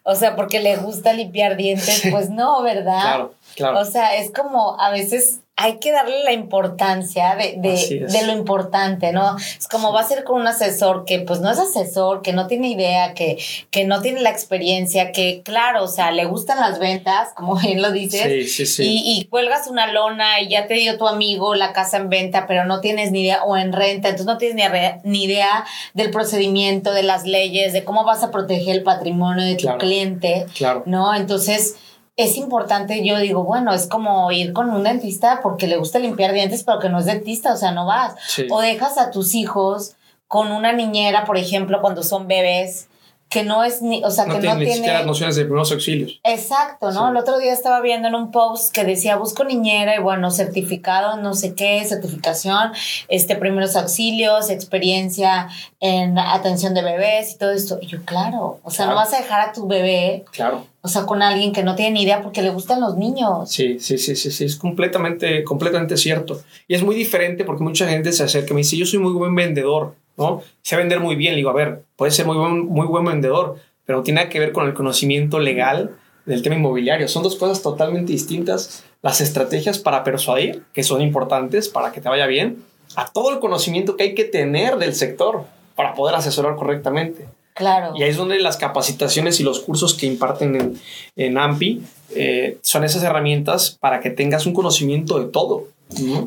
o 0.03 0.15
sea, 0.15 0.38
porque 0.38 0.62
le 0.62 0.77
gusta 0.77 1.12
limpiar 1.12 1.58
dientes, 1.58 2.03
pues 2.10 2.29
no, 2.29 2.63
¿verdad? 2.63 3.01
Claro, 3.01 3.34
claro. 3.58 3.79
O 3.81 3.84
sea, 3.84 4.15
es 4.15 4.31
como 4.31 4.79
a 4.79 4.91
veces 4.91 5.41
hay 5.62 5.77
que 5.77 5.91
darle 5.91 6.24
la 6.24 6.34
importancia 6.34 7.36
de, 7.36 7.56
de, 7.58 8.25
lo 8.25 8.34
importante, 8.34 9.12
¿no? 9.12 9.38
Es 9.38 9.68
como 9.68 9.94
va 9.94 10.01
a 10.01 10.08
ser 10.08 10.24
con 10.24 10.41
un 10.41 10.48
asesor 10.48 11.06
que 11.06 11.20
pues 11.20 11.39
no 11.39 11.51
es 11.51 11.60
asesor, 11.60 12.24
que 12.24 12.34
no 12.34 12.48
tiene 12.48 12.70
idea, 12.70 13.13
que, 13.13 13.38
que 13.70 13.86
no 13.86 14.01
tiene 14.01 14.22
la 14.22 14.32
experiencia, 14.32 15.12
que 15.12 15.41
claro, 15.44 15.84
o 15.84 15.88
sea, 15.88 16.12
le 16.12 16.25
gustan 16.25 16.60
las 16.60 16.80
ventas, 16.80 17.30
como 17.36 17.56
bien 17.56 17.82
lo 17.82 17.91
dices, 17.91 18.24
sí, 18.24 18.48
sí, 18.48 18.65
sí. 18.65 18.84
Y, 18.88 19.20
y, 19.20 19.25
cuelgas 19.25 19.68
una 19.68 19.91
lona 19.91 20.41
y 20.41 20.50
ya 20.50 20.68
te 20.68 20.74
dio 20.74 20.98
tu 20.98 21.08
amigo 21.08 21.53
la 21.53 21.74
casa 21.74 21.98
en 21.98 22.10
venta, 22.10 22.48
pero 22.48 22.65
no 22.65 22.82
tienes 22.82 23.12
ni 23.12 23.22
idea, 23.22 23.44
o 23.44 23.56
en 23.56 23.72
renta, 23.72 24.10
entonces 24.10 24.25
no 24.25 24.38
tienes 24.39 24.56
ni, 24.56 25.12
ni 25.12 25.25
idea 25.25 25.65
del 25.94 26.10
procedimiento, 26.10 26.91
de 26.91 27.03
las 27.03 27.25
leyes, 27.25 27.72
de 27.72 27.84
cómo 27.84 28.03
vas 28.03 28.24
a 28.24 28.32
proteger 28.32 28.77
el 28.77 28.84
patrimonio 28.84 29.46
de 29.46 29.56
tu 29.56 29.68
cliente, 29.77 30.48
claro. 30.56 30.84
¿no? 30.88 31.13
Entonces 31.13 31.75
es 32.18 32.38
importante, 32.38 33.06
yo 33.06 33.18
digo, 33.18 33.44
bueno, 33.44 33.74
es 33.74 33.88
como 33.88 34.32
ir 34.32 34.53
con 34.53 34.70
un 34.70 34.84
dentista 34.84 35.39
porque 35.41 35.68
le 35.68 35.77
gusta 35.77 36.00
limpiar 36.00 36.34
dientes, 36.34 36.63
pero 36.63 36.80
que 36.80 36.89
no 36.89 37.00
es 37.00 37.06
dentista, 37.06 37.53
o 37.53 37.58
sea, 37.58 37.72
no 37.72 37.86
vas. 37.86 38.15
O 38.50 38.62
dejas 38.62 38.98
a 38.98 39.12
tus 39.12 39.34
hijos 39.34 39.96
con 40.27 40.51
una 40.51 40.74
niñera, 40.74 41.25
por 41.25 41.38
ejemplo, 41.38 41.82
cuando 41.82 42.03
son 42.03 42.27
bebés, 42.27 42.88
que 43.31 43.45
no 43.45 43.63
es 43.63 43.81
ni, 43.81 44.03
o 44.03 44.11
sea, 44.11 44.25
que 44.25 44.39
no 44.39 44.57
tiene... 44.57 44.85
las 44.85 45.05
nociones 45.05 45.38
de 45.38 45.45
primeros 45.45 45.71
auxilios. 45.71 46.19
Exacto, 46.25 46.91
¿no? 46.91 47.11
El 47.11 47.15
otro 47.15 47.39
día 47.39 47.53
estaba 47.53 47.79
viendo 47.79 48.09
en 48.09 48.13
un 48.13 48.29
post 48.29 48.73
que 48.73 48.83
decía, 48.83 49.15
busco 49.15 49.45
niñera 49.45 49.95
y 49.95 50.00
bueno, 50.00 50.31
certificado, 50.31 51.15
no 51.15 51.33
sé 51.33 51.55
qué, 51.55 51.81
certificación, 51.85 52.73
este, 53.07 53.38
primeros 53.38 53.77
auxilios, 53.77 54.50
experiencia 54.50 55.47
en 55.79 56.19
atención 56.19 56.73
de 56.73 56.83
bebés 56.83 57.33
y 57.33 57.38
todo 57.38 57.51
esto. 57.51 57.79
Y 57.81 57.88
yo, 57.88 58.03
claro, 58.03 58.59
o 58.63 58.69
sea, 58.69 58.85
no 58.85 58.95
vas 58.95 59.13
a 59.13 59.19
dejar 59.19 59.39
a 59.39 59.53
tu 59.53 59.65
bebé. 59.65 60.25
Claro. 60.31 60.67
O 60.81 60.89
sea, 60.89 61.05
con 61.05 61.21
alguien 61.21 61.53
que 61.53 61.63
no 61.63 61.75
tiene 61.75 61.91
ni 61.91 62.03
idea 62.03 62.21
porque 62.21 62.41
le 62.41 62.50
gustan 62.50 62.81
los 62.81 62.97
niños. 62.97 63.50
Sí, 63.50 63.79
sí, 63.79 63.97
sí, 63.97 64.17
sí, 64.17 64.29
sí, 64.29 64.43
es 64.43 64.57
completamente, 64.57 65.45
completamente 65.45 65.95
cierto. 65.95 66.41
Y 66.67 66.75
es 66.75 66.83
muy 66.83 66.95
diferente 66.95 67.45
porque 67.45 67.63
mucha 67.63 67.88
gente 67.88 68.11
se 68.11 68.23
acerca 68.23 68.51
y 68.51 68.55
me 68.55 68.61
dice, 68.61 68.75
yo 68.75 68.85
soy 68.85 69.00
muy 69.00 69.13
buen 69.13 69.33
vendedor 69.33 69.95
¿no? 70.18 70.41
Sé 70.62 70.75
vender 70.75 71.00
muy 71.00 71.15
bien, 71.15 71.34
le 71.34 71.38
digo, 71.38 71.50
a 71.50 71.53
ver, 71.53 71.84
puede 71.96 72.12
ser 72.12 72.25
muy 72.25 72.38
buen, 72.38 72.65
muy 72.68 72.88
buen 72.88 73.06
vendedor, 73.06 73.58
pero 73.86 74.00
no 74.00 74.03
tiene 74.03 74.30
que 74.30 74.39
ver 74.39 74.51
con 74.51 74.68
el 74.68 74.74
conocimiento 74.74 75.39
legal 75.39 75.91
del 76.25 76.41
tema 76.41 76.56
inmobiliario. 76.56 77.08
Son 77.08 77.24
dos 77.24 77.36
cosas 77.36 77.62
totalmente 77.62 78.12
distintas. 78.12 78.84
Las 79.01 79.22
estrategias 79.22 79.80
para 79.80 80.03
persuadir, 80.03 80.63
que 80.74 80.84
son 80.84 81.01
importantes 81.01 81.70
para 81.70 81.91
que 81.91 82.01
te 82.01 82.10
vaya 82.10 82.27
bien, 82.27 82.63
a 82.96 83.08
todo 83.08 83.32
el 83.32 83.39
conocimiento 83.39 83.98
que 83.98 84.03
hay 84.03 84.15
que 84.15 84.25
tener 84.25 84.77
del 84.77 84.94
sector 84.94 85.46
para 85.75 85.94
poder 85.94 86.15
asesorar 86.15 86.56
correctamente. 86.56 87.27
Claro. 87.53 87.94
Y 87.96 88.03
ahí 88.03 88.10
es 88.10 88.18
donde 88.18 88.39
las 88.39 88.58
capacitaciones 88.58 89.39
y 89.39 89.44
los 89.44 89.60
cursos 89.60 89.94
que 89.94 90.06
imparten 90.06 90.56
en, 90.56 90.80
en 91.15 91.38
AMPI 91.38 91.82
eh, 92.15 92.58
son 92.62 92.84
esas 92.84 93.03
herramientas 93.03 93.77
para 93.80 94.00
que 94.00 94.10
tengas 94.10 94.46
un 94.46 94.53
conocimiento 94.53 95.20
de 95.20 95.25
todo. 95.30 95.68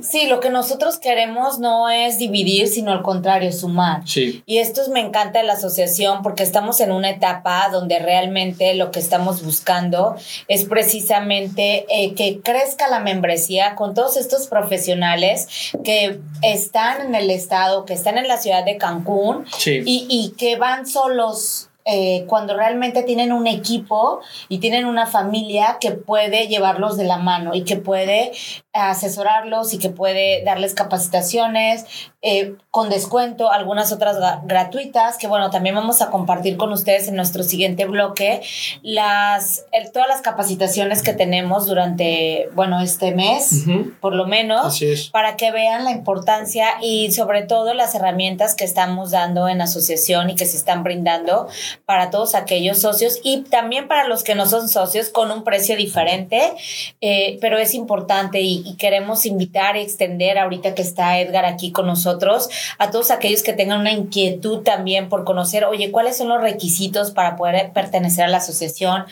Sí, 0.03 0.27
lo 0.27 0.41
que 0.41 0.51
nosotros 0.51 0.99
queremos 0.99 1.59
no 1.59 1.89
es 1.89 2.19
dividir, 2.19 2.69
sino 2.69 2.93
al 2.93 3.03
contrario, 3.03 3.53
sumar. 3.53 4.03
Y 4.47 4.59
esto 4.59 4.83
me 4.91 5.01
encanta 5.01 5.41
de 5.41 5.47
la 5.47 5.55
asociación 5.55 6.23
porque 6.23 6.43
estamos 6.43 6.81
en 6.81 6.93
una 6.93 7.11
etapa 7.11 7.69
donde 7.71 7.99
realmente 7.99 8.75
lo 8.75 8.91
que 8.91 9.01
estamos 9.01 9.43
buscando 9.43 10.17
es 10.49 10.65
precisamente 10.65 11.87
eh, 11.89 12.15
que 12.15 12.41
crezca 12.41 12.89
la 12.89 13.01
membresía 13.01 13.75
con 13.75 13.95
todos 13.95 14.17
estos 14.17 14.47
profesionales 14.47 15.49
que 15.83 16.21
están 16.43 17.01
en 17.01 17.15
el 17.15 17.31
estado, 17.31 17.85
que 17.85 17.95
están 17.95 18.19
en 18.19 18.29
la 18.29 18.39
ciudad 18.39 18.65
de 18.65 18.77
Cancún 18.77 19.45
y, 19.67 20.07
y 20.09 20.35
que 20.37 20.57
van 20.57 20.87
solos 20.87 21.69
eh, 21.87 22.25
cuando 22.29 22.57
realmente 22.57 23.03
tienen 23.03 23.33
un 23.33 23.47
equipo 23.47 24.21
y 24.49 24.59
tienen 24.59 24.87
una 24.87 25.07
familia 25.07 25.77
que 25.81 25.93
puede 25.93 26.49
llevarlos 26.49 26.97
de 26.97 27.05
la 27.05 27.19
mano 27.19 27.55
y 27.55 27.65
que 27.65 27.77
puede 27.77 28.33
asesorarlos 28.73 29.75
y 29.75 29.79
que 29.79 29.91
puede 29.91 30.43
darles 30.45 30.75
capacitaciones 30.75 31.85
eh, 32.23 32.55
con 32.71 32.89
descuento, 32.89 33.53
algunas 33.53 33.93
otras 33.93 34.17
gratuitas, 34.45 35.19
que 35.19 35.27
bueno, 35.27 35.51
también 35.51 35.75
vamos 35.75 36.01
a 36.01 36.09
compartir 36.09 36.57
con 36.57 36.73
ustedes 36.73 37.07
en 37.07 37.17
nuestro 37.17 37.43
siguiente 37.43 37.85
bloque 37.85 38.41
las, 38.81 39.67
todas 39.93 40.09
las 40.09 40.23
capacitaciones 40.23 41.03
que 41.03 41.13
tenemos 41.13 41.67
durante, 41.67 42.49
bueno, 42.55 42.81
este 42.81 43.15
mes, 43.15 43.65
por 44.01 44.15
lo 44.15 44.27
menos, 44.27 44.81
para 45.13 45.37
que 45.37 45.53
vean 45.53 45.85
la 45.85 45.91
importancia 45.91 46.67
y 46.81 47.13
sobre 47.13 47.43
todo 47.43 47.75
las 47.75 47.95
herramientas 47.95 48.55
que 48.55 48.65
estamos 48.65 49.11
dando 49.11 49.47
en 49.49 49.61
asociación 49.61 50.31
y 50.31 50.35
que 50.35 50.47
se 50.47 50.57
están 50.57 50.83
brindando 50.83 51.49
para 51.87 52.11
todos 52.11 52.35
aquellos 52.35 52.81
socios 52.81 53.19
y 53.23 53.43
también 53.43 53.89
para 53.89 54.09
los 54.09 54.23
que 54.23 54.35
no 54.35 54.47
son 54.47 54.69
socios 54.69 55.11
con 55.11 55.31
un 55.31 55.45
precio 55.45 55.77
diferente, 55.77 56.53
eh, 57.01 57.39
pero 57.41 57.59
es 57.59 57.75
importante 57.75 58.41
y, 58.41 58.63
y 58.65 58.77
queremos 58.77 59.27
invitar 59.27 59.77
y 59.77 59.81
extender 59.81 60.39
ahorita 60.39 60.75
que 60.75 60.83
está 60.83 61.19
Edgar 61.21 61.45
aquí 61.45 61.73
con 61.73 61.87
nosotros 61.87 62.49
a 62.79 62.91
todos 62.91 63.11
aquellos 63.11 63.43
que 63.43 63.53
tengan 63.53 63.81
una 63.81 63.93
inquietud 63.93 64.63
también 64.63 65.09
por 65.09 65.25
conocer, 65.25 65.65
oye, 65.65 65.91
¿cuáles 65.91 66.17
son 66.17 66.29
los 66.29 66.41
requisitos 66.41 67.11
para 67.11 67.37
poder 67.37 67.73
pertenecer 67.73 68.25
a 68.25 68.29
la 68.29 68.39
asociación? 68.39 69.07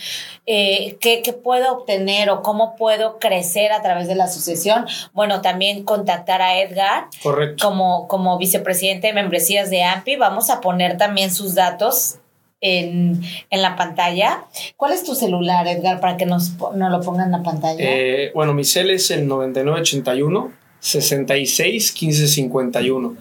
Eh, 0.47 0.97
¿qué, 1.01 1.23
¿Qué 1.23 1.33
puedo 1.33 1.73
obtener 1.73 2.31
o 2.31 2.43
cómo 2.43 2.77
puedo 2.77 3.19
crecer 3.19 3.73
a 3.73 3.83
través 3.83 4.09
de 4.09 4.15
la 4.15 4.25
asociación? 4.25 4.87
Bueno, 5.13 5.41
también 5.41 5.85
contactar 5.85 6.43
a 6.43 6.59
Edgar 6.61 7.07
Correcto. 7.23 7.67
Como, 7.67 8.09
como 8.09 8.39
vicepresidente 8.39 9.09
de 9.09 9.13
membresías 9.13 9.71
de 9.71 9.83
AMPI. 9.85 10.17
Vamos 10.17 10.51
a 10.51 10.61
poner 10.61 10.97
también 10.97 11.33
sus 11.33 11.55
datos 11.55 12.17
en, 12.63 13.21
la 13.51 13.77
pantalla. 13.77 14.47
¿Cuál 14.77 14.93
es 14.93 15.05
tu 15.05 15.15
celular, 15.15 15.67
Edgar, 15.67 16.01
para 16.01 16.17
que 16.17 16.25
nos, 16.25 16.53
lo 16.59 17.01
pongan 17.03 17.27
en 17.27 17.33
la 17.33 17.43
pantalla? 17.43 17.79
Eh, 17.79 18.31
bueno, 18.35 18.55
mi 18.55 18.65
cel 18.65 18.91
es 18.91 19.11
el 19.11 19.27
9981 19.27 20.53
66 20.81 21.93
15 21.93 22.29
51. 22.29 23.17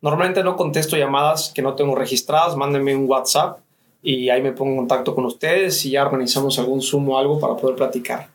Normalmente 0.00 0.42
no 0.42 0.56
contesto 0.56 0.96
llamadas 0.96 1.52
que 1.54 1.62
no 1.62 1.74
tengo 1.74 1.94
registradas, 1.94 2.56
mándenme 2.56 2.94
un 2.94 3.08
WhatsApp 3.08 3.58
y 4.02 4.28
ahí 4.28 4.42
me 4.42 4.52
pongo 4.52 4.72
en 4.72 4.76
contacto 4.78 5.14
con 5.14 5.24
ustedes 5.24 5.84
y 5.86 5.90
ya 5.90 6.02
organizamos 6.02 6.58
algún 6.58 6.82
Zoom 6.82 7.08
o 7.08 7.18
algo 7.18 7.38
para 7.40 7.56
poder 7.56 7.76
platicar. 7.76 8.33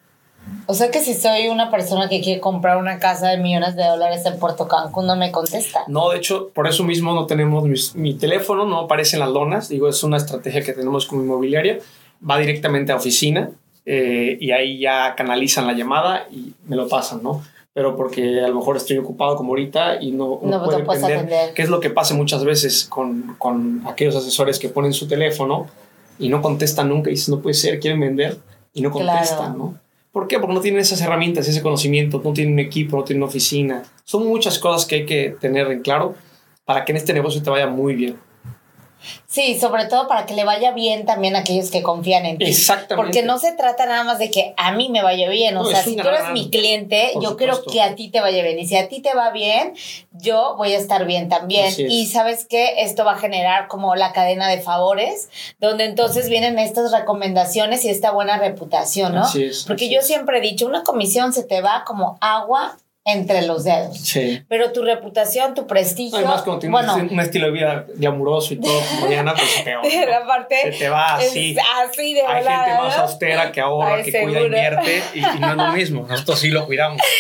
O 0.66 0.74
sea 0.76 0.92
que 0.92 1.00
si 1.00 1.16
soy 1.16 1.48
una 1.48 1.72
persona 1.72 2.10
que 2.10 2.22
quiere 2.22 2.40
comprar 2.40 2.78
una 2.78 3.00
casa 3.00 3.30
de 3.30 3.38
millones 3.38 3.76
de 3.76 3.84
dólares 3.84 4.24
en 4.26 4.38
Puerto 4.38 4.68
Cancún, 4.68 5.08
no 5.08 5.16
me 5.16 5.32
contesta. 5.32 5.80
No, 5.88 6.12
de 6.12 6.18
hecho, 6.18 6.50
por 6.54 6.68
eso 6.68 6.84
mismo 6.84 7.14
no 7.14 7.26
tenemos 7.26 7.96
mi, 7.96 8.14
teléfono, 8.14 8.66
no 8.66 8.82
aparece 8.82 9.16
en 9.16 9.22
las 9.22 9.30
lonas. 9.30 9.70
Digo, 9.70 9.88
es 9.88 10.04
una 10.04 10.18
estrategia 10.18 10.62
que 10.62 10.74
tenemos 10.74 11.08
como 11.08 11.24
inmobiliaria. 11.24 11.80
Va 12.28 12.38
directamente 12.38 12.92
a 12.92 12.98
oficina 12.98 13.50
eh, 13.86 14.38
y 14.40 14.52
ahí 14.52 14.80
ya 14.80 15.16
canalizan 15.16 15.66
la 15.66 15.74
llamada 15.74 16.28
y 16.30 16.54
me 16.68 16.76
lo 16.76 16.88
pasan, 16.88 17.24
¿no? 17.24 17.42
Pero 17.74 17.96
porque 17.96 18.42
a 18.42 18.48
lo 18.48 18.56
mejor 18.56 18.78
estoy 18.78 19.00
ocupado 19.00 19.36
como 19.38 19.50
ahorita 19.54 20.02
y 20.02 20.12
no, 20.12 20.40
no, 20.44 20.64
puede 20.64 21.04
atender. 21.04 21.54
¿Qué 21.56 21.64
es 21.64 21.70
lo 21.70 21.80
que 21.80 21.90
pasa 21.90 22.14
muchas 22.14 22.44
veces 22.44 22.86
con, 22.86 23.36
con 23.40 23.82
aquellos 23.88 24.16
asesores 24.16 24.60
que 24.60 24.70
ponen 24.70 24.94
su 24.94 25.08
teléfono 25.08 25.68
y 26.20 26.30
no 26.30 26.44
contestan 26.44 26.90
nunca 26.90 27.10
y 27.10 27.14
dicen, 27.14 27.36
no 27.36 27.42
puede 27.42 27.56
ser, 27.56 27.80
quieren 27.80 28.00
vender 28.00 28.38
y 28.74 28.82
no 28.82 28.92
contestan, 28.92 29.58
¿no? 29.58 29.76
¿Por 30.12 30.28
qué? 30.28 30.40
Porque 30.40 30.54
no 30.56 30.62
tienen 30.62 30.82
esas 30.82 31.02
herramientas, 31.02 31.48
ese 31.48 31.62
conocimiento, 31.62 32.22
no 32.24 32.34
tienen 32.34 32.54
un 32.54 32.60
equipo, 32.60 32.98
no 32.98 33.04
tienen 33.04 33.22
una 33.22 33.30
oficina. 33.30 33.84
Son 34.04 34.28
muchas 34.28 34.58
cosas 34.58 34.88
que 34.88 34.96
hay 34.96 35.06
que 35.06 35.36
tener 35.40 35.70
en 35.72 35.82
claro 35.82 36.16
para 36.66 36.84
que 36.84 36.92
en 36.92 36.98
este 36.98 37.14
negocio 37.14 37.44
te 37.44 37.50
vaya 37.50 37.68
muy 37.68 37.96
bien. 37.96 38.16
Sí, 39.28 39.60
sobre 39.60 39.86
todo 39.86 40.08
para 40.08 40.26
que 40.26 40.34
le 40.34 40.44
vaya 40.44 40.72
bien 40.72 41.06
también 41.06 41.36
a 41.36 41.40
aquellos 41.40 41.72
que 41.72 41.82
confían 41.82 42.26
en 42.26 42.38
ti. 42.38 42.46
Exactamente. 42.46 42.96
Porque 42.96 43.24
no 43.24 43.40
se 43.40 43.52
trata 43.54 43.86
nada 43.86 44.04
más 44.04 44.20
de 44.20 44.32
que 44.32 44.54
a 44.58 44.72
mí 44.72 44.90
me 44.90 45.04
vaya 45.04 45.30
bien. 45.30 45.56
O 45.58 45.66
sea, 45.66 45.84
si 45.84 45.96
tú 45.96 46.08
eres 46.08 46.32
mi 46.34 46.50
cliente, 46.50 47.12
yo 47.22 47.38
quiero 47.38 47.64
que 47.64 47.82
a 47.82 47.96
ti 47.96 48.10
te 48.10 48.22
vaya 48.22 48.44
bien. 48.44 48.60
Y 48.60 48.68
si 48.68 48.76
a 48.76 48.88
ti 48.90 49.02
te 49.02 49.14
va 49.14 49.32
bien, 49.32 49.74
yo 50.12 50.56
voy 50.58 50.74
a 50.74 50.78
estar 50.78 51.06
bien 51.06 51.30
también. 51.30 51.74
Y 51.78 52.08
sabes 52.08 52.46
que 52.46 52.82
esto 52.82 53.06
va 53.06 53.14
a 53.14 53.18
generar 53.18 53.68
como 53.68 53.96
la 53.96 54.14
cadena 54.14 54.48
de 54.48 54.60
favores, 54.60 55.30
donde 55.60 55.86
entonces 55.86 56.30
vienen 56.30 56.60
estas 56.60 56.92
recomendaciones 56.92 57.86
y 57.86 57.90
esta 57.90 58.12
buena 58.12 58.38
reputación, 58.38 59.16
¿no? 59.16 59.28
Porque 59.68 59.90
yo 59.90 60.02
siempre 60.02 60.40
he 60.40 60.42
dicho, 60.42 60.66
una 60.66 60.84
comisión 60.84 61.34
se 61.34 61.44
te 61.44 61.62
va 61.62 61.84
como 61.86 62.18
agua 62.22 62.78
entre 63.06 63.42
los 63.44 63.64
dedos. 63.64 63.98
Sí. 63.98 64.44
Pero 64.48 64.72
tu 64.72 64.84
reputación, 64.84 65.54
tu 65.54 65.66
prestigio. 65.66 66.18
Además, 66.18 66.42
cuando 66.44 66.60
tienes 66.60 66.86
bueno, 66.86 67.08
un 67.12 67.20
estilo 67.20 67.48
de 67.48 67.52
vida 67.52 67.86
glamuroso 67.96 68.54
y 68.54 68.58
todo 68.58 68.80
como 68.92 69.08
Diana, 69.08 69.34
pues 69.34 69.62
peor. 69.64 69.82
Parte 70.28 70.56
se 70.64 70.72
te 70.78 70.90
va 70.90 71.16
así. 71.16 71.56
así 71.84 72.14
de 72.14 72.22
Hay 72.22 72.44
gente 72.44 72.78
más 72.78 72.98
austera 72.98 73.52
que 73.52 73.62
ahorra, 73.62 74.04
que 74.04 74.12
cuida, 74.12 74.42
invierte 74.42 75.02
y, 75.14 75.20
y, 75.20 75.40
no 75.40 75.52
es 75.52 75.58
lo 75.58 75.72
mismo. 75.72 76.06
Nosotros 76.08 76.40
sí 76.40 76.50
lo 76.50 76.66
cuidamos. 76.66 77.02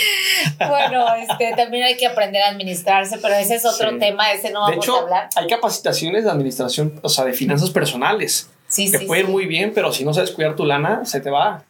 Bueno, 0.57 1.05
este, 1.15 1.53
también 1.55 1.83
hay 1.83 1.97
que 1.97 2.05
aprender 2.05 2.41
a 2.41 2.49
administrarse, 2.49 3.17
pero 3.17 3.35
ese 3.35 3.55
es 3.55 3.65
otro 3.65 3.97
tema, 3.97 4.31
ese 4.31 4.51
no 4.51 4.61
vamos 4.61 4.75
de 4.75 4.77
hecho, 4.77 4.95
a 4.95 5.01
hablar. 5.01 5.29
Hay 5.35 5.47
capacitaciones 5.47 6.23
de 6.23 6.31
administración, 6.31 6.99
o 7.01 7.09
sea, 7.09 7.25
de 7.25 7.33
finanzas 7.33 7.69
personales. 7.71 8.49
Sí, 8.67 8.89
te 8.91 8.99
puede 9.01 9.21
ir 9.21 9.27
muy 9.27 9.45
bien, 9.47 9.73
pero 9.73 9.91
si 9.91 10.05
no 10.05 10.13
sabes 10.13 10.31
cuidar 10.31 10.55
tu 10.55 10.65
lana, 10.65 11.03
se 11.05 11.19
te 11.19 11.29
va. 11.29 11.63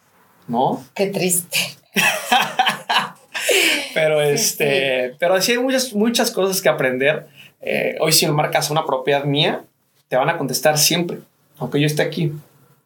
¿No? 0.47 0.83
Qué 0.93 1.07
triste. 1.07 1.57
pero 3.93 4.21
este, 4.21 5.15
pero 5.19 5.41
sí 5.41 5.53
hay 5.53 5.57
muchas, 5.57 5.93
muchas 5.93 6.31
cosas 6.31 6.61
que 6.61 6.69
aprender. 6.69 7.27
Eh, 7.61 7.95
hoy 7.99 8.11
si 8.11 8.25
me 8.25 8.31
marcas 8.31 8.69
una 8.69 8.85
propiedad 8.85 9.23
mía, 9.23 9.63
te 10.07 10.15
van 10.15 10.29
a 10.29 10.37
contestar 10.37 10.77
siempre, 10.77 11.19
aunque 11.57 11.79
yo 11.79 11.87
esté 11.87 12.01
aquí. 12.01 12.31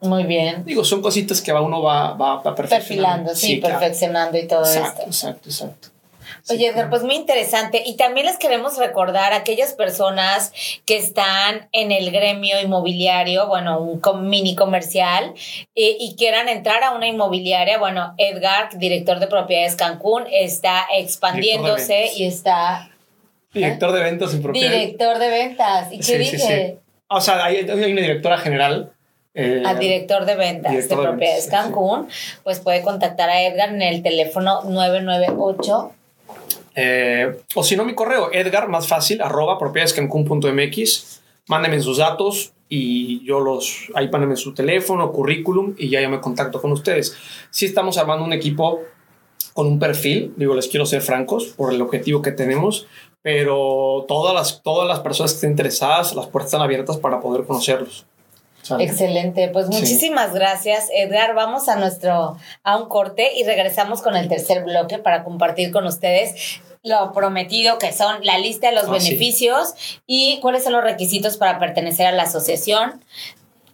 Muy 0.02 0.24
bien. 0.26 0.66
Digo, 0.66 0.84
son 0.84 1.02
cositas 1.02 1.42
que 1.42 1.54
uno 1.54 1.82
va, 1.82 2.14
va, 2.14 2.42
va 2.42 2.56
perfeccionando. 2.56 3.32
Perfilando, 3.32 3.36
sí, 3.36 3.56
perfeccionando 3.58 4.38
y 4.38 4.48
todo 4.48 4.62
exacto, 4.62 4.90
esto. 4.90 5.04
Exacto, 5.04 5.50
exacto. 5.50 5.88
Oye, 6.50 6.68
Edgar, 6.68 6.90
pues 6.90 7.04
muy 7.04 7.16
interesante. 7.16 7.84
Y 7.86 7.96
también 7.96 8.26
les 8.26 8.38
queremos 8.38 8.78
recordar 8.78 9.32
a 9.32 9.38
aquellas 9.38 9.74
personas 9.74 10.52
que 10.86 10.98
están 10.98 11.70
en 11.72 11.94
el 11.94 12.12
gremio 12.12 12.60
inmobiliario, 12.62 13.48
bueno, 13.48 13.80
un 13.80 14.30
mini 14.30 14.54
comercial, 14.54 15.34
eh, 15.76 15.96
y 16.00 16.16
quieran 16.18 16.50
entrar 16.50 16.84
a 16.84 16.92
una 16.92 17.08
inmobiliaria. 17.08 17.78
Bueno, 17.78 18.14
Edgar, 18.18 18.78
director 18.78 19.20
de 19.20 19.28
propiedades 19.28 19.76
Cancún, 19.76 20.26
está 20.32 20.86
expandiéndose 20.98 22.12
y 22.18 22.26
está... 22.26 22.90
Director 23.54 23.94
de 23.94 24.02
ventas 24.02 24.34
y 24.34 24.38
propiedades. 24.40 24.80
Director 24.80 25.20
de 25.20 25.30
ventas. 25.30 25.94
¿Y 25.94 26.00
qué 26.00 26.18
dije? 26.18 26.78
O 27.08 27.22
sea, 27.22 27.46
hay, 27.46 27.62
una 27.62 28.02
directora 28.02 28.38
general 28.38 28.92
eh, 29.36 29.64
al 29.66 29.80
director 29.80 30.26
de 30.26 30.36
ventas 30.36 30.90
de 30.90 30.96
propiedades 30.96 31.48
Cancún, 31.48 32.10
pues 32.44 32.60
puede 32.60 32.82
contactar 32.82 33.30
a 33.30 33.42
Edgar 33.42 33.70
en 33.70 33.82
el 33.82 34.04
teléfono 34.04 34.64
998 34.64 35.94
eh, 36.76 37.40
o 37.56 37.64
si 37.64 37.76
no, 37.76 37.86
mi 37.86 37.94
correo, 37.94 38.32
edgar, 38.32 38.68
más 38.70 38.88
fácil, 38.88 39.22
arroba 39.22 39.58
propiedadescancún.mx. 39.58 41.22
Mándenme 41.48 41.82
sus 41.82 41.98
datos 41.98 42.54
y 42.70 43.24
yo 43.26 43.40
los, 43.40 43.92
ahí 43.94 44.08
pónganme 44.08 44.36
su 44.36 44.54
teléfono, 44.54 45.12
currículum 45.12 45.76
y 45.78 45.90
ya 45.90 46.02
yo 46.02 46.10
me 46.10 46.22
contacto 46.22 46.62
con 46.62 46.72
ustedes. 46.72 47.16
Si 47.50 47.66
estamos 47.66 47.98
armando 47.98 48.24
un 48.24 48.34
equipo 48.34 48.82
con 49.54 49.68
un 49.68 49.78
perfil, 49.78 50.34
digo, 50.38 50.56
les 50.56 50.68
quiero 50.68 50.86
ser 50.86 51.02
francos 51.02 51.46
por 51.48 51.74
el 51.74 51.82
objetivo 51.82 52.22
que 52.22 52.32
tenemos, 52.32 52.88
pero 53.22 54.06
todas 54.08 54.34
las, 54.34 54.64
todas 54.64 54.88
las 54.88 55.00
personas 55.02 55.34
que 55.34 55.36
estén 55.36 55.52
interesadas, 55.52 56.16
las 56.16 56.28
puertas 56.28 56.54
están 56.54 56.62
abiertas 56.62 56.98
para 56.98 57.20
poder 57.20 57.46
conocerlos. 57.46 58.06
Excelente, 58.80 59.50
pues 59.50 59.68
muchísimas 59.68 60.34
gracias 60.34 60.90
Edgar. 60.94 61.36
Vamos 61.36 61.68
a 61.70 61.76
nuestro 61.76 62.38
a 62.64 62.78
un 62.78 62.90
corte 62.90 63.32
y 63.36 63.44
regresamos 63.44 64.02
con 64.02 64.16
el 64.16 64.28
tercer 64.28 64.64
bloque 64.64 64.98
para 65.00 65.24
compartir 65.24 65.72
con 65.72 65.86
ustedes 65.86 66.62
lo 66.84 67.14
prometido 67.14 67.78
que 67.78 67.94
son 67.94 68.24
la 68.24 68.38
lista 68.38 68.68
de 68.68 68.76
los 68.76 68.86
ah, 68.86 68.92
beneficios 68.92 69.74
y 70.06 70.40
cuáles 70.42 70.64
son 70.64 70.74
los 70.74 70.84
requisitos 70.84 71.38
para 71.38 71.60
pertenecer 71.60 72.08
a 72.08 72.12
la 72.12 72.24
asociación. 72.24 73.04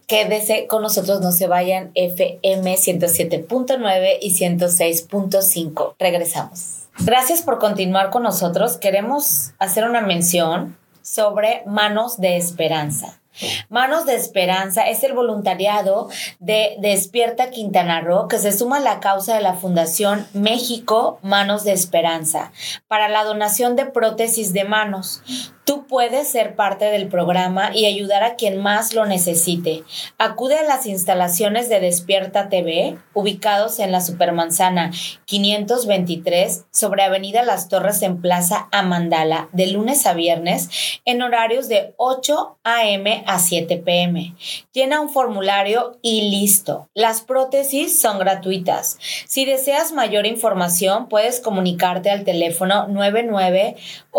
Quédese 0.06 0.66
con 0.66 0.82
nosotros, 0.82 1.20
no 1.20 1.30
se 1.30 1.46
vayan 1.46 1.92
FM 1.94 2.74
107.9 2.74 4.18
y 4.20 4.36
106.5. 4.36 5.94
Regresamos. 5.98 6.88
Gracias 6.98 7.42
por 7.42 7.58
continuar 7.58 8.10
con 8.10 8.24
nosotros. 8.24 8.76
Queremos 8.76 9.52
hacer 9.58 9.84
una 9.84 10.00
mención 10.00 10.76
sobre 11.02 11.62
Manos 11.66 12.20
de 12.20 12.36
Esperanza. 12.36 13.19
Manos 13.68 14.06
de 14.06 14.14
Esperanza 14.14 14.88
es 14.88 15.02
el 15.04 15.12
voluntariado 15.12 16.08
de 16.38 16.76
Despierta 16.80 17.50
Quintana 17.50 18.00
Roo 18.00 18.28
que 18.28 18.38
se 18.38 18.52
suma 18.52 18.78
a 18.78 18.80
la 18.80 19.00
causa 19.00 19.34
de 19.34 19.42
la 19.42 19.54
Fundación 19.54 20.26
México 20.32 21.18
Manos 21.22 21.64
de 21.64 21.72
Esperanza 21.72 22.52
para 22.88 23.08
la 23.08 23.24
donación 23.24 23.76
de 23.76 23.86
prótesis 23.86 24.52
de 24.52 24.64
manos. 24.64 25.22
Tú 25.64 25.86
puedes 25.86 26.28
ser 26.28 26.56
parte 26.56 26.86
del 26.86 27.08
programa 27.08 27.70
y 27.74 27.84
ayudar 27.86 28.22
a 28.24 28.34
quien 28.34 28.60
más 28.60 28.94
lo 28.94 29.06
necesite. 29.06 29.84
Acude 30.18 30.58
a 30.58 30.64
las 30.64 30.86
instalaciones 30.86 31.68
de 31.68 31.80
Despierta 31.80 32.48
TV, 32.48 32.96
ubicados 33.14 33.78
en 33.78 33.92
la 33.92 34.00
Supermanzana 34.00 34.90
523 35.26 36.64
sobre 36.72 37.02
Avenida 37.02 37.42
Las 37.42 37.68
Torres 37.68 38.02
en 38.02 38.20
Plaza 38.20 38.68
Amandala, 38.72 39.48
de 39.52 39.68
lunes 39.68 40.06
a 40.06 40.14
viernes, 40.14 40.70
en 41.04 41.22
horarios 41.22 41.68
de 41.68 41.94
8 41.98 42.58
a.m. 42.64 43.22
a 43.26 43.38
7 43.38 43.76
p.m. 43.78 44.34
Llena 44.72 45.00
un 45.00 45.10
formulario 45.10 45.98
y 46.02 46.30
listo. 46.30 46.88
Las 46.94 47.20
prótesis 47.20 48.00
son 48.00 48.18
gratuitas. 48.18 48.98
Si 49.26 49.44
deseas 49.44 49.92
mayor 49.92 50.26
información, 50.26 51.08
puedes 51.08 51.38
comunicarte 51.40 52.10
al 52.10 52.24
teléfono 52.24 52.88
998198 52.88 54.09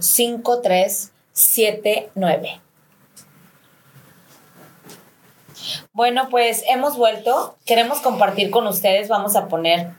5379. 0.00 2.60
Bueno, 5.92 6.28
pues 6.30 6.64
hemos 6.68 6.96
vuelto. 6.96 7.56
Queremos 7.64 8.00
compartir 8.00 8.50
con 8.50 8.66
ustedes. 8.66 9.08
Vamos 9.08 9.36
a 9.36 9.48
poner 9.48 9.92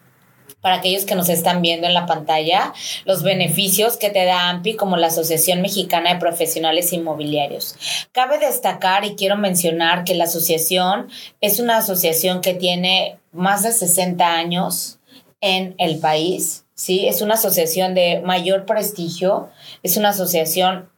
para 0.62 0.75
aquellos 0.75 1.05
que 1.05 1.15
nos 1.15 1.29
están 1.29 1.62
viendo 1.62 1.88
en 1.88 1.93
la 1.93 2.05
pantalla, 2.05 2.73
los 3.05 3.23
beneficios 3.23 3.97
que 3.97 4.12
te 4.12 4.25
da 4.25 4.49
AMPI 4.49 4.75
como 4.75 4.95
la 4.95 5.07
Asociación 5.07 5.62
Mexicana 5.62 6.13
de 6.13 6.19
Profesionales 6.19 6.93
Inmobiliarios. 6.93 7.75
Cabe 8.12 8.38
destacar 8.38 9.03
y 9.03 9.15
quiero 9.15 9.38
mencionar 9.38 10.03
que 10.03 10.15
la 10.15 10.25
asociación 10.25 11.10
es 11.41 11.60
una 11.60 11.77
asociación 11.77 12.41
que 12.41 12.53
tiene 12.53 13.17
más 13.31 13.63
de 13.63 13.71
60 13.71 14.34
años 14.34 14.99
en 15.41 15.73
el 15.79 15.99
país, 15.99 16.61
¿sí? 16.81 17.07
Es 17.07 17.21
una 17.21 17.35
asociación 17.35 17.93
de 17.93 18.21
mayor 18.25 18.65
prestigio, 18.65 19.49
es 19.83 19.97
una 19.97 20.09
asociación 20.09 20.89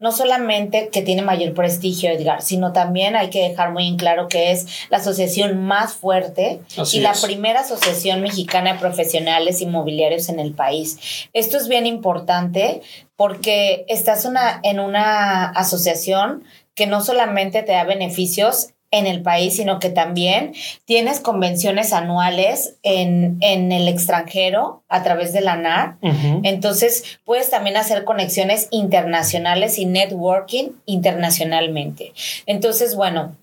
no 0.00 0.10
solamente 0.10 0.88
que 0.90 1.02
tiene 1.02 1.20
mayor 1.20 1.52
prestigio, 1.52 2.10
Edgar, 2.10 2.40
sino 2.40 2.72
también 2.72 3.14
hay 3.14 3.28
que 3.28 3.46
dejar 3.46 3.72
muy 3.72 3.86
en 3.86 3.98
claro 3.98 4.26
que 4.26 4.50
es 4.50 4.86
la 4.88 4.96
asociación 4.96 5.62
más 5.62 5.92
fuerte 5.92 6.62
y 6.94 7.00
la 7.00 7.12
primera 7.12 7.60
asociación 7.60 8.22
mexicana 8.22 8.72
de 8.72 8.78
profesionales 8.78 9.60
inmobiliarios 9.60 10.30
en 10.30 10.40
el 10.40 10.54
país. 10.54 11.28
Esto 11.34 11.58
es 11.58 11.68
bien 11.68 11.84
importante 11.84 12.80
porque 13.16 13.84
estás 13.88 14.24
una, 14.24 14.60
en 14.62 14.80
una 14.80 15.44
asociación 15.50 16.44
que 16.74 16.86
no 16.86 17.02
solamente 17.02 17.62
te 17.62 17.72
da 17.72 17.84
beneficios 17.84 18.70
en 18.96 19.06
el 19.06 19.22
país, 19.22 19.56
sino 19.56 19.78
que 19.78 19.90
también 19.90 20.54
tienes 20.84 21.20
convenciones 21.20 21.92
anuales 21.92 22.76
en, 22.82 23.38
el 23.40 23.88
extranjero 23.88 24.82
a 24.88 25.02
través 25.02 25.32
de 25.32 25.40
la 25.40 25.56
NAR. 25.56 25.96
Entonces, 26.42 27.18
puedes 27.24 27.50
también 27.50 27.76
hacer 27.76 28.04
conexiones 28.04 28.68
internacionales 28.70 29.78
y 29.78 29.86
networking 29.86 30.70
internacionalmente. 30.86 32.12
Entonces, 32.46 32.96
bueno, 32.96 33.36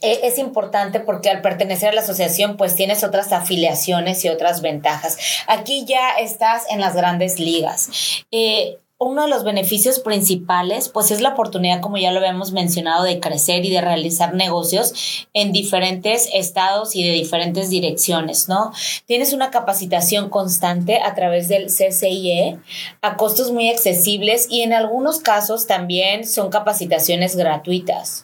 e, 0.00 0.20
es 0.26 0.38
importante 0.38 1.00
porque 1.00 1.30
al 1.30 1.40
pertenecer 1.40 1.90
a 1.90 1.92
la 1.92 2.00
asociación 2.00 2.56
pues 2.56 2.74
tienes 2.74 3.04
otras 3.04 3.32
afiliaciones 3.32 4.24
y 4.24 4.28
otras 4.28 4.62
ventajas. 4.62 5.18
Aquí 5.46 5.84
ya 5.86 6.16
estás 6.20 6.64
en 6.70 6.80
las 6.80 6.94
grandes 6.94 7.38
ligas. 7.38 8.24
Eh, 8.30 8.78
uno 8.98 9.24
de 9.24 9.28
los 9.28 9.44
beneficios 9.44 10.00
principales, 10.00 10.88
pues 10.88 11.10
es 11.10 11.20
la 11.20 11.30
oportunidad, 11.30 11.82
como 11.82 11.98
ya 11.98 12.12
lo 12.12 12.18
habíamos 12.18 12.52
mencionado, 12.52 13.04
de 13.04 13.20
crecer 13.20 13.66
y 13.66 13.70
de 13.70 13.82
realizar 13.82 14.32
negocios 14.32 15.26
en 15.34 15.52
diferentes 15.52 16.30
estados 16.32 16.96
y 16.96 17.04
de 17.04 17.10
diferentes 17.10 17.68
direcciones, 17.68 18.48
¿no? 18.48 18.72
Tienes 19.04 19.34
una 19.34 19.50
capacitación 19.50 20.30
constante 20.30 20.98
a 21.02 21.14
través 21.14 21.48
del 21.48 21.66
CCIE 21.66 22.58
a 23.02 23.16
costos 23.18 23.52
muy 23.52 23.68
accesibles 23.68 24.46
y 24.50 24.62
en 24.62 24.72
algunos 24.72 25.20
casos 25.20 25.66
también 25.66 26.26
son 26.26 26.48
capacitaciones 26.48 27.36
gratuitas. 27.36 28.22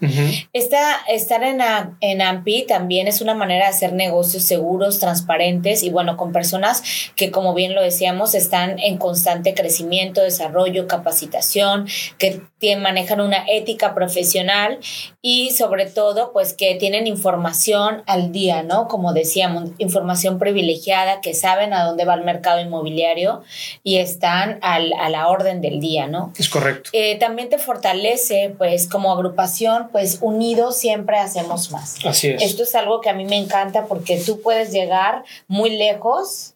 estar 0.55 1.43
en, 1.43 1.61
en 2.01 2.23
AMPI 2.23 2.67
también 2.67 3.09
es 3.09 3.21
una 3.21 3.35
manera 3.35 3.67
de 3.67 3.71
hacer 3.73 3.93
negocios 3.93 4.45
seguros, 4.45 5.01
transparentes 5.01 5.83
y 5.83 5.91
bueno, 5.91 6.17
con 6.17 6.33
personas 6.33 6.83
que, 7.15 7.31
como 7.31 7.53
bien 7.53 7.75
lo 7.75 7.83
decíamos, 7.83 8.35
están 8.35 8.79
en 8.79 8.97
constante 8.97 9.53
crecimiento, 9.53 10.23
desarrollo 10.23 10.62
capacitación, 10.87 11.87
que 12.19 12.43
manejan 12.77 13.21
una 13.21 13.45
ética 13.49 13.95
profesional 13.95 14.79
y 15.21 15.51
sobre 15.51 15.87
todo 15.87 16.33
pues 16.33 16.53
que 16.53 16.77
tienen 16.77 17.07
información 17.07 18.03
al 18.07 18.33
día, 18.33 18.63
¿no? 18.63 18.89
Como 18.89 19.13
decíamos, 19.13 19.71
información 19.79 20.39
privilegiada, 20.39 21.21
que 21.21 21.35
saben 21.35 21.73
a 21.75 21.85
dónde 21.85 22.05
va 22.05 22.15
el 22.15 22.25
mercado 22.25 22.61
inmobiliario 22.61 23.43
y 23.83 23.97
están 23.99 24.59
a 24.63 24.79
la 25.09 25.29
orden 25.29 25.61
del 25.61 25.81
día, 25.81 26.07
¿no? 26.07 26.33
Es 26.39 26.49
correcto. 26.49 26.91
Eh, 26.93 27.19
también 27.19 27.49
te 27.49 27.59
fortalece 27.59 28.55
pues 28.57 28.89
como 28.89 29.13
agrupación, 29.13 29.89
pues 29.91 30.19
unidos 30.21 30.79
siempre 30.79 31.19
hacemos 31.19 31.71
más. 31.71 31.97
Así 32.05 32.29
es. 32.29 32.43
Esto 32.43 32.63
es 32.63 32.75
algo 32.75 33.01
que 33.01 33.11
a 33.11 33.15
mí 33.15 33.25
me 33.25 33.37
encanta 33.37 33.87
porque 33.87 34.19
tú 34.19 34.41
puedes 34.41 34.73
llegar 34.73 35.25
muy 35.49 35.71
lejos 35.77 36.55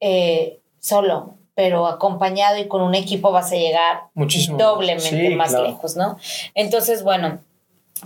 eh, 0.00 0.58
solo, 0.80 1.36
pero 1.54 1.86
acompañado 1.86 2.58
y 2.58 2.68
con 2.68 2.82
un 2.82 2.94
equipo 2.94 3.32
vas 3.32 3.52
a 3.52 3.56
llegar 3.56 4.04
Muchísimo. 4.14 4.58
doblemente 4.58 5.36
más 5.36 5.52
lejos, 5.52 5.96
¿no? 5.96 6.18
Entonces, 6.54 7.02
bueno, 7.02 7.40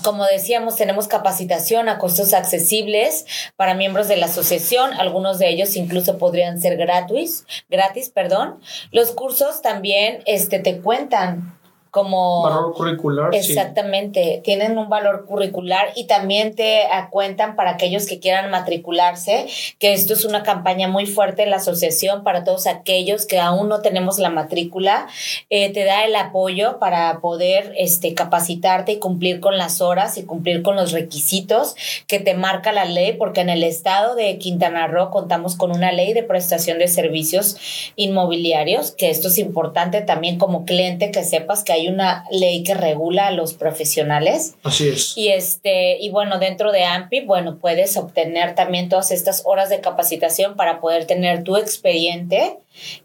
como 0.03 0.25
decíamos, 0.27 0.77
tenemos 0.77 1.09
capacitación 1.09 1.89
a 1.89 1.99
costos 1.99 2.33
accesibles 2.33 3.27
para 3.57 3.75
miembros 3.75 4.07
de 4.07 4.17
la 4.17 4.27
asociación. 4.27 4.93
Algunos 4.95 5.39
de 5.39 5.49
ellos 5.49 5.77
incluso 5.77 6.19
podrían 6.19 6.61
ser 6.61 6.77
gratis, 6.77 7.47
gratis, 7.69 8.11
perdón. 8.11 8.61
Los 8.93 9.11
cursos 9.11 9.63
también 9.63 10.23
este, 10.27 10.59
te 10.59 10.81
cuentan 10.81 11.58
como... 11.91 12.43
Valor 12.43 12.75
curricular. 12.75 13.35
Exactamente, 13.35 14.41
tienen 14.45 14.79
un 14.79 14.89
valor 14.89 15.27
curricular 15.27 15.93
y 15.95 16.05
también 16.05 16.55
te 16.55 16.83
cuentan 17.11 17.57
para 17.57 17.73
aquellos 17.73 18.07
que 18.07 18.21
quieran 18.21 18.51
matricularse, 18.51 19.47
que 19.79 19.93
esto 19.93 20.13
es 20.13 20.25
una 20.25 20.43
campaña 20.43 20.89
muy 20.89 21.07
fuerte 21.07 21.43
en 21.43 21.51
la 21.51 21.57
asociación 21.57 22.23
para 22.23 22.45
todos 22.45 22.67
aquellos 22.67 23.27
que 23.27 23.39
aún 23.39 23.69
no 23.69 23.81
tenemos 23.81 24.19
la 24.19 24.31
matrícula, 24.31 25.07
eh, 25.51 25.73
te 25.73 25.85
da 25.85 26.05
el 26.05 26.15
apoyo 26.17 26.79
para 26.79 27.21
poder 27.21 27.73
este, 27.77 28.15
capacitarte 28.15 28.93
y 28.93 28.99
cumplir 28.99 29.41
con 29.41 29.59
las 29.59 29.81
horas 29.81 30.19
y 30.19 30.25
cumplir 30.25 30.63
con 30.63 30.77
los 30.77 30.93
requisitos 30.93 31.75
que 32.07 32.21
te 32.21 32.35
marca 32.35 32.73
la 32.73 32.85
ley, 32.85 33.15
porque 33.15 33.41
en 33.41 33.51
el 33.51 33.63
estado 33.63 34.15
de 34.15 34.39
Quintana 34.39 34.87
Roo 34.87 35.11
contamos 35.11 35.57
con 35.57 35.71
una 35.71 35.93
ley 35.93 36.13
de 36.13 36.23
prestación 36.23 36.79
de 36.79 36.89
servicios 36.89 37.57
inmobiliarios, 37.97 38.93
que 38.93 39.11
esto 39.11 39.29
es 39.29 39.39
importante 39.39 40.01
también 40.01 40.39
como 40.39 40.65
cliente 40.65 41.11
que 41.11 41.25
sepas 41.25 41.65
que 41.65 41.73
hay 41.73 41.78
una 41.87 42.25
ley 42.33 42.65
que 42.65 42.75
regula 42.75 43.29
a 43.29 43.31
los 43.31 43.55
profesionales. 43.55 44.57
Así 44.65 44.89
es. 44.89 45.17
Y 45.17 45.29
este, 45.29 45.99
y 45.99 46.11
bueno, 46.11 46.41
dentro 46.41 46.73
de 46.73 46.83
AMPI, 46.83 47.21
bueno, 47.21 47.59
puedes 47.59 47.97
obtener 47.97 48.57
también 48.57 48.89
todas 48.89 49.13
estas 49.13 49.43
horas 49.45 49.71
de 49.71 49.81
capacitación 49.81 50.57
para 50.57 50.81
poder 50.81 51.07
tener 51.07 51.45
tu 51.45 51.57
expediente 51.57 52.59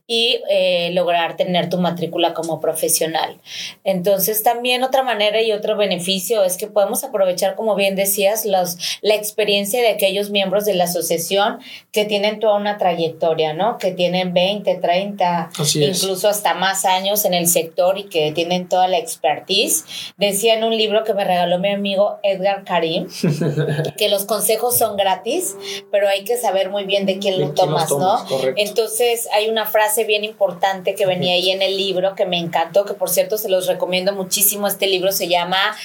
y 0.08 0.42
eh, 0.50 0.92
lograr 0.94 1.38
tener 1.38 1.70
tu 1.70 1.78
matrícula 1.78 2.34
como 2.34 2.60
profesional. 2.60 3.40
Entonces, 3.84 4.44
también 4.44 4.84
otra 4.84 5.02
manera 5.02 5.42
y 5.42 5.52
otro 5.52 5.78
beneficio 5.78 6.44
es 6.44 6.58
que 6.58 6.68
podemos 6.68 7.04
aprovechar, 7.04 7.56
como 7.56 7.76
bien 7.76 7.96
decías, 7.96 8.46
los, 8.46 8.78
la 9.02 9.16
experiencia 9.16 9.82
de 9.82 9.90
aquellos 9.90 10.30
miembros 10.30 10.66
de 10.66 10.74
la 10.74 10.84
asociación 10.84 11.60
que 11.92 12.06
tienen 12.06 12.40
toda 12.40 12.58
una 12.58 12.78
trayectoria, 12.78 13.54
¿no? 13.54 13.78
Que 13.78 13.92
tienen 13.92 14.34
20, 14.34 14.76
30, 14.76 15.50
incluso 15.76 16.28
hasta 16.28 16.54
más 16.54 16.86
años 16.86 17.26
en 17.26 17.34
el 17.34 17.48
sector 17.48 17.98
y 17.98 18.04
que 18.04 18.32
tienen 18.34 18.68
toda 18.68 18.88
la 18.88 18.98
expertise. 18.98 19.86
Decía 20.18 20.56
en 20.56 20.64
un 20.64 20.78
libro 20.78 21.04
que 21.04 21.14
me 21.14 21.24
regaló 21.24 21.60
mi 21.60 21.70
amigo 21.70 22.20
Edgar 22.24 22.64
Karim 22.66 23.08
que 23.98 24.10
los 24.10 24.26
consejos 24.26 24.78
son 24.78 24.98
gratis, 24.98 25.56
pero 25.92 26.08
hay 26.08 26.24
que 26.24 26.38
saber 26.38 26.70
muy 26.70 26.84
bien 26.84 27.06
de 27.06 27.20
quién 27.20 27.40
lo 27.40 27.52
tomas, 27.54 27.90
¿no? 27.92 28.26
Entonces, 28.58 29.28
hay 29.34 29.50
una 29.50 29.63
frase 29.66 30.04
bien 30.04 30.24
importante 30.24 30.96
que 30.96 31.06
venía 31.06 31.34
ahí 31.34 31.52
en 31.52 31.62
el 31.62 31.78
libro 31.78 32.16
que 32.16 32.26
me 32.26 32.38
encantó, 32.38 32.86
que 32.86 32.94
por 32.94 33.10
cierto 33.10 33.38
se 33.38 33.50
los 33.50 33.68
recomiendo 33.68 34.14
muchísimo. 34.14 34.68
Este 34.68 34.88
libro 34.88 35.12
se 35.12 35.28
llama 35.28 35.76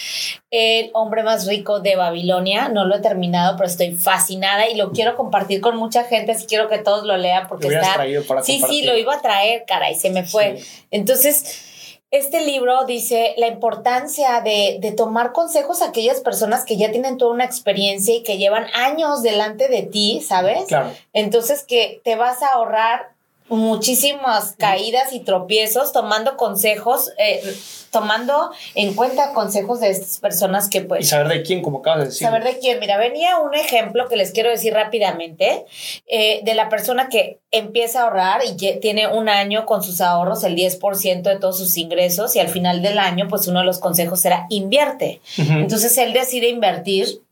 El 0.50 0.90
hombre 0.94 1.22
más 1.22 1.46
rico 1.46 1.80
de 1.80 1.96
Babilonia. 1.96 2.68
No 2.68 2.84
lo 2.84 2.96
he 2.96 3.00
terminado, 3.00 3.56
pero 3.56 3.68
estoy 3.68 3.92
fascinada 3.92 4.68
y 4.68 4.76
lo 4.76 4.92
quiero 4.92 5.16
compartir 5.16 5.60
con 5.60 5.76
mucha 5.76 6.04
gente. 6.04 6.32
Así 6.32 6.46
quiero 6.46 6.68
que 6.68 6.78
todos 6.78 7.04
lo 7.04 7.16
lean 7.16 7.48
porque 7.48 7.68
está. 7.68 8.04
sí, 8.42 8.62
sí, 8.68 8.82
lo 8.82 8.96
iba 8.96 9.14
a 9.14 9.22
traer, 9.22 9.64
cara, 9.66 9.90
y 9.90 9.94
se 9.94 10.10
me 10.10 10.24
fue. 10.24 10.60
Entonces. 10.90 11.64
Este 12.10 12.40
libro 12.40 12.86
dice 12.86 13.34
la 13.36 13.48
importancia 13.48 14.40
de, 14.40 14.78
de, 14.80 14.92
tomar 14.92 15.32
consejos 15.32 15.82
a 15.82 15.88
aquellas 15.88 16.22
personas 16.22 16.64
que 16.64 16.78
ya 16.78 16.90
tienen 16.90 17.18
toda 17.18 17.34
una 17.34 17.44
experiencia 17.44 18.14
y 18.16 18.22
que 18.22 18.38
llevan 18.38 18.66
años 18.72 19.22
delante 19.22 19.68
de 19.68 19.82
ti, 19.82 20.24
¿sabes? 20.26 20.64
Claro. 20.68 20.90
Entonces 21.12 21.64
que 21.64 22.00
te 22.04 22.16
vas 22.16 22.42
a 22.42 22.54
ahorrar 22.54 23.10
muchísimas 23.48 24.54
caídas 24.58 25.12
y 25.12 25.20
tropiezos, 25.20 25.92
tomando 25.92 26.36
consejos, 26.36 27.10
eh, 27.18 27.42
tomando 27.90 28.50
en 28.74 28.94
cuenta 28.94 29.32
consejos 29.32 29.80
de 29.80 29.90
estas 29.90 30.18
personas 30.18 30.68
que 30.68 30.82
pues... 30.82 31.00
Y 31.00 31.04
saber 31.04 31.28
de 31.28 31.42
quién, 31.42 31.62
como 31.62 31.78
acabas 31.78 32.00
de 32.00 32.04
decir. 32.06 32.26
Saber 32.26 32.44
de 32.44 32.58
quién. 32.58 32.78
Mira, 32.80 32.98
venía 32.98 33.38
un 33.38 33.54
ejemplo 33.54 34.08
que 34.08 34.16
les 34.16 34.32
quiero 34.32 34.50
decir 34.50 34.74
rápidamente, 34.74 35.64
eh, 36.06 36.40
de 36.44 36.54
la 36.54 36.68
persona 36.68 37.08
que 37.08 37.38
empieza 37.50 38.00
a 38.00 38.04
ahorrar 38.04 38.42
y 38.44 38.56
tiene 38.80 39.06
un 39.06 39.28
año 39.28 39.64
con 39.64 39.82
sus 39.82 40.00
ahorros, 40.00 40.44
el 40.44 40.54
10% 40.54 41.22
de 41.22 41.38
todos 41.38 41.58
sus 41.58 41.76
ingresos, 41.78 42.36
y 42.36 42.40
al 42.40 42.48
final 42.48 42.82
del 42.82 42.98
año, 42.98 43.26
pues 43.28 43.46
uno 43.48 43.60
de 43.60 43.66
los 43.66 43.78
consejos 43.78 44.24
era 44.24 44.46
invierte. 44.50 45.20
Entonces 45.36 45.96
él 45.98 46.12
decide 46.12 46.48
invertir 46.48 47.22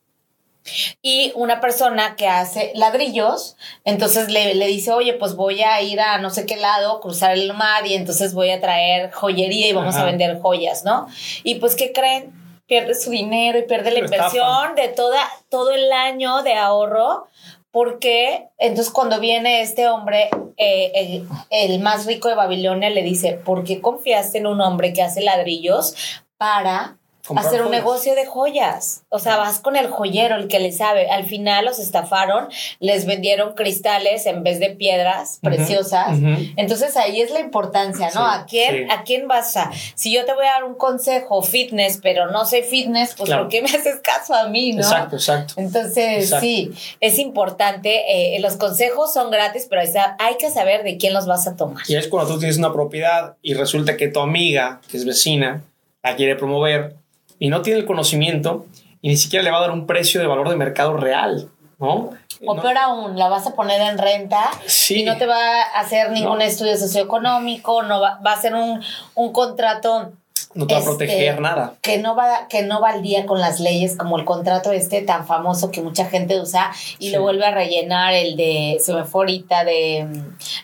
y 1.02 1.32
una 1.34 1.60
persona 1.60 2.16
que 2.16 2.28
hace 2.28 2.72
ladrillos, 2.74 3.56
entonces 3.84 4.30
le, 4.30 4.54
dice, 4.66 4.92
oye, 4.92 5.14
pues 5.14 5.36
voy 5.36 5.62
a 5.62 5.80
ir 5.82 6.00
a 6.00 6.18
no 6.18 6.30
sé 6.30 6.46
qué 6.46 6.56
lado, 6.56 7.00
cruzar 7.00 7.32
el 7.32 7.52
mar 7.54 7.86
y 7.86 7.94
entonces 7.94 8.34
voy 8.34 8.50
a 8.50 8.60
traer 8.60 9.10
joyería 9.12 9.68
y 9.68 9.72
vamos 9.72 9.96
a 9.96 10.04
vender 10.04 10.40
joyas, 10.40 10.84
¿no? 10.84 11.06
Y 11.42 11.56
pues, 11.56 11.74
¿qué 11.74 11.92
creen? 11.92 12.32
Pierde 12.66 12.94
su 12.94 13.10
dinero 13.10 13.58
y 13.58 13.62
pierde 13.62 13.92
la 13.92 14.00
inversión 14.00 14.74
de 14.74 14.88
toda, 14.88 15.20
todo 15.48 15.70
el 15.70 15.92
año 15.92 16.42
de 16.42 16.54
ahorro 16.54 17.28
porque 17.70 18.48
entonces 18.56 18.90
cuando 18.90 19.20
viene 19.20 19.60
este 19.60 19.86
hombre, 19.86 20.30
eh, 20.56 20.92
el, 20.94 21.28
el, 21.50 21.80
más 21.80 22.06
rico 22.06 22.28
de 22.28 22.34
Babilonia, 22.34 22.88
le 22.88 23.02
dice, 23.02 23.34
¿por 23.34 23.64
qué 23.64 23.82
confiaste 23.82 24.38
en 24.38 24.46
un 24.46 24.62
hombre 24.62 24.94
que 24.94 25.02
hace 25.02 25.20
ladrillos 25.20 25.94
para 26.38 26.96
hacer 27.36 27.62
un 27.62 27.70
negocio 27.70 28.14
de 28.14 28.26
joyas. 28.26 29.02
O 29.08 29.18
sea, 29.18 29.36
vas 29.36 29.58
con 29.58 29.76
el 29.76 29.88
joyero, 29.88 30.36
el 30.36 30.48
que 30.48 30.60
le 30.60 30.72
sabe. 30.72 31.10
Al 31.10 31.24
final 31.24 31.64
los 31.64 31.78
estafaron, 31.78 32.48
les 32.80 33.06
vendieron 33.06 33.54
cristales 33.54 34.26
en 34.26 34.42
vez 34.42 34.60
de 34.60 34.70
piedras 34.70 35.38
preciosas. 35.42 36.18
Entonces 36.56 36.96
ahí 36.96 37.20
es 37.20 37.30
la 37.30 37.40
importancia, 37.40 38.10
¿no? 38.14 38.26
¿A 38.26 38.46
quién, 38.46 38.90
¿A 38.90 39.02
quién 39.02 39.28
vas 39.28 39.56
a? 39.56 39.70
Si 39.94 40.12
yo 40.12 40.24
te 40.24 40.34
voy 40.34 40.46
a 40.46 40.52
dar 40.52 40.64
un 40.64 40.74
consejo 40.74 41.42
fitness, 41.42 41.98
pero 42.02 42.30
no 42.30 42.44
sé 42.44 42.62
fitness, 42.62 43.14
pues 43.14 43.30
¿por 43.30 43.48
qué 43.48 43.62
me 43.62 43.68
haces 43.68 44.00
caso 44.02 44.34
a 44.34 44.48
mí, 44.48 44.72
no? 44.72 44.82
Exacto, 44.82 45.16
exacto. 45.16 45.54
Entonces, 45.56 46.32
sí, 46.40 46.72
es 47.00 47.18
importante. 47.18 48.36
Eh, 48.36 48.40
los 48.40 48.56
consejos 48.56 49.12
son 49.12 49.30
gratis, 49.30 49.66
pero 49.68 49.82
hay 50.18 50.36
que 50.36 50.50
saber 50.50 50.82
de 50.82 50.96
quién 50.96 51.12
los 51.12 51.26
vas 51.26 51.46
a 51.46 51.56
tomar. 51.56 51.82
Y 51.88 51.96
es 51.96 52.08
cuando 52.08 52.34
tú 52.34 52.38
tienes 52.38 52.58
una 52.58 52.72
propiedad 52.72 53.36
y 53.42 53.54
resulta 53.54 53.96
que 53.96 54.08
tu 54.08 54.20
amiga, 54.20 54.80
que 54.90 54.96
es 54.96 55.04
vecina, 55.04 55.62
la 56.02 56.16
quiere 56.16 56.36
promover 56.36 56.96
y 57.38 57.48
no 57.48 57.62
tiene 57.62 57.80
el 57.80 57.86
conocimiento 57.86 58.66
y 59.02 59.08
ni 59.08 59.16
siquiera 59.16 59.42
le 59.42 59.50
va 59.50 59.58
a 59.58 59.62
dar 59.62 59.70
un 59.70 59.86
precio 59.86 60.20
de 60.20 60.26
valor 60.26 60.48
de 60.48 60.56
mercado 60.56 60.96
real, 60.96 61.48
¿no? 61.78 62.10
O 62.44 62.56
peor 62.60 62.76
aún, 62.76 63.18
la 63.18 63.28
vas 63.28 63.46
a 63.46 63.54
poner 63.54 63.80
en 63.80 63.98
renta 63.98 64.50
y 64.90 65.04
no 65.04 65.16
te 65.16 65.26
va 65.26 65.62
a 65.62 65.80
hacer 65.80 66.10
ningún 66.10 66.42
estudio 66.42 66.76
socioeconómico, 66.76 67.82
no 67.82 68.00
va, 68.00 68.20
va 68.24 68.32
a 68.32 68.40
ser 68.40 68.54
un, 68.54 68.82
un 69.14 69.32
contrato 69.32 70.12
no 70.56 70.66
te 70.66 70.74
va 70.74 70.80
a 70.80 70.84
proteger 70.84 71.28
este, 71.28 71.40
nada. 71.40 71.74
Que 71.82 71.98
no, 71.98 72.16
va, 72.16 72.48
que 72.48 72.62
no 72.62 72.80
va 72.80 72.90
al 72.90 73.02
día 73.02 73.26
con 73.26 73.40
las 73.40 73.60
leyes 73.60 73.96
como 73.96 74.18
el 74.18 74.24
contrato 74.24 74.72
este 74.72 75.02
tan 75.02 75.26
famoso 75.26 75.70
que 75.70 75.82
mucha 75.82 76.06
gente 76.06 76.40
usa 76.40 76.72
y 76.98 77.10
lo 77.10 77.22
vuelve 77.22 77.44
a 77.44 77.50
rellenar 77.50 78.14
el 78.14 78.36
de, 78.36 78.78
se 78.80 78.92
me 78.94 79.04
fue 79.04 79.22
ahorita, 79.22 79.64
de, 79.64 80.06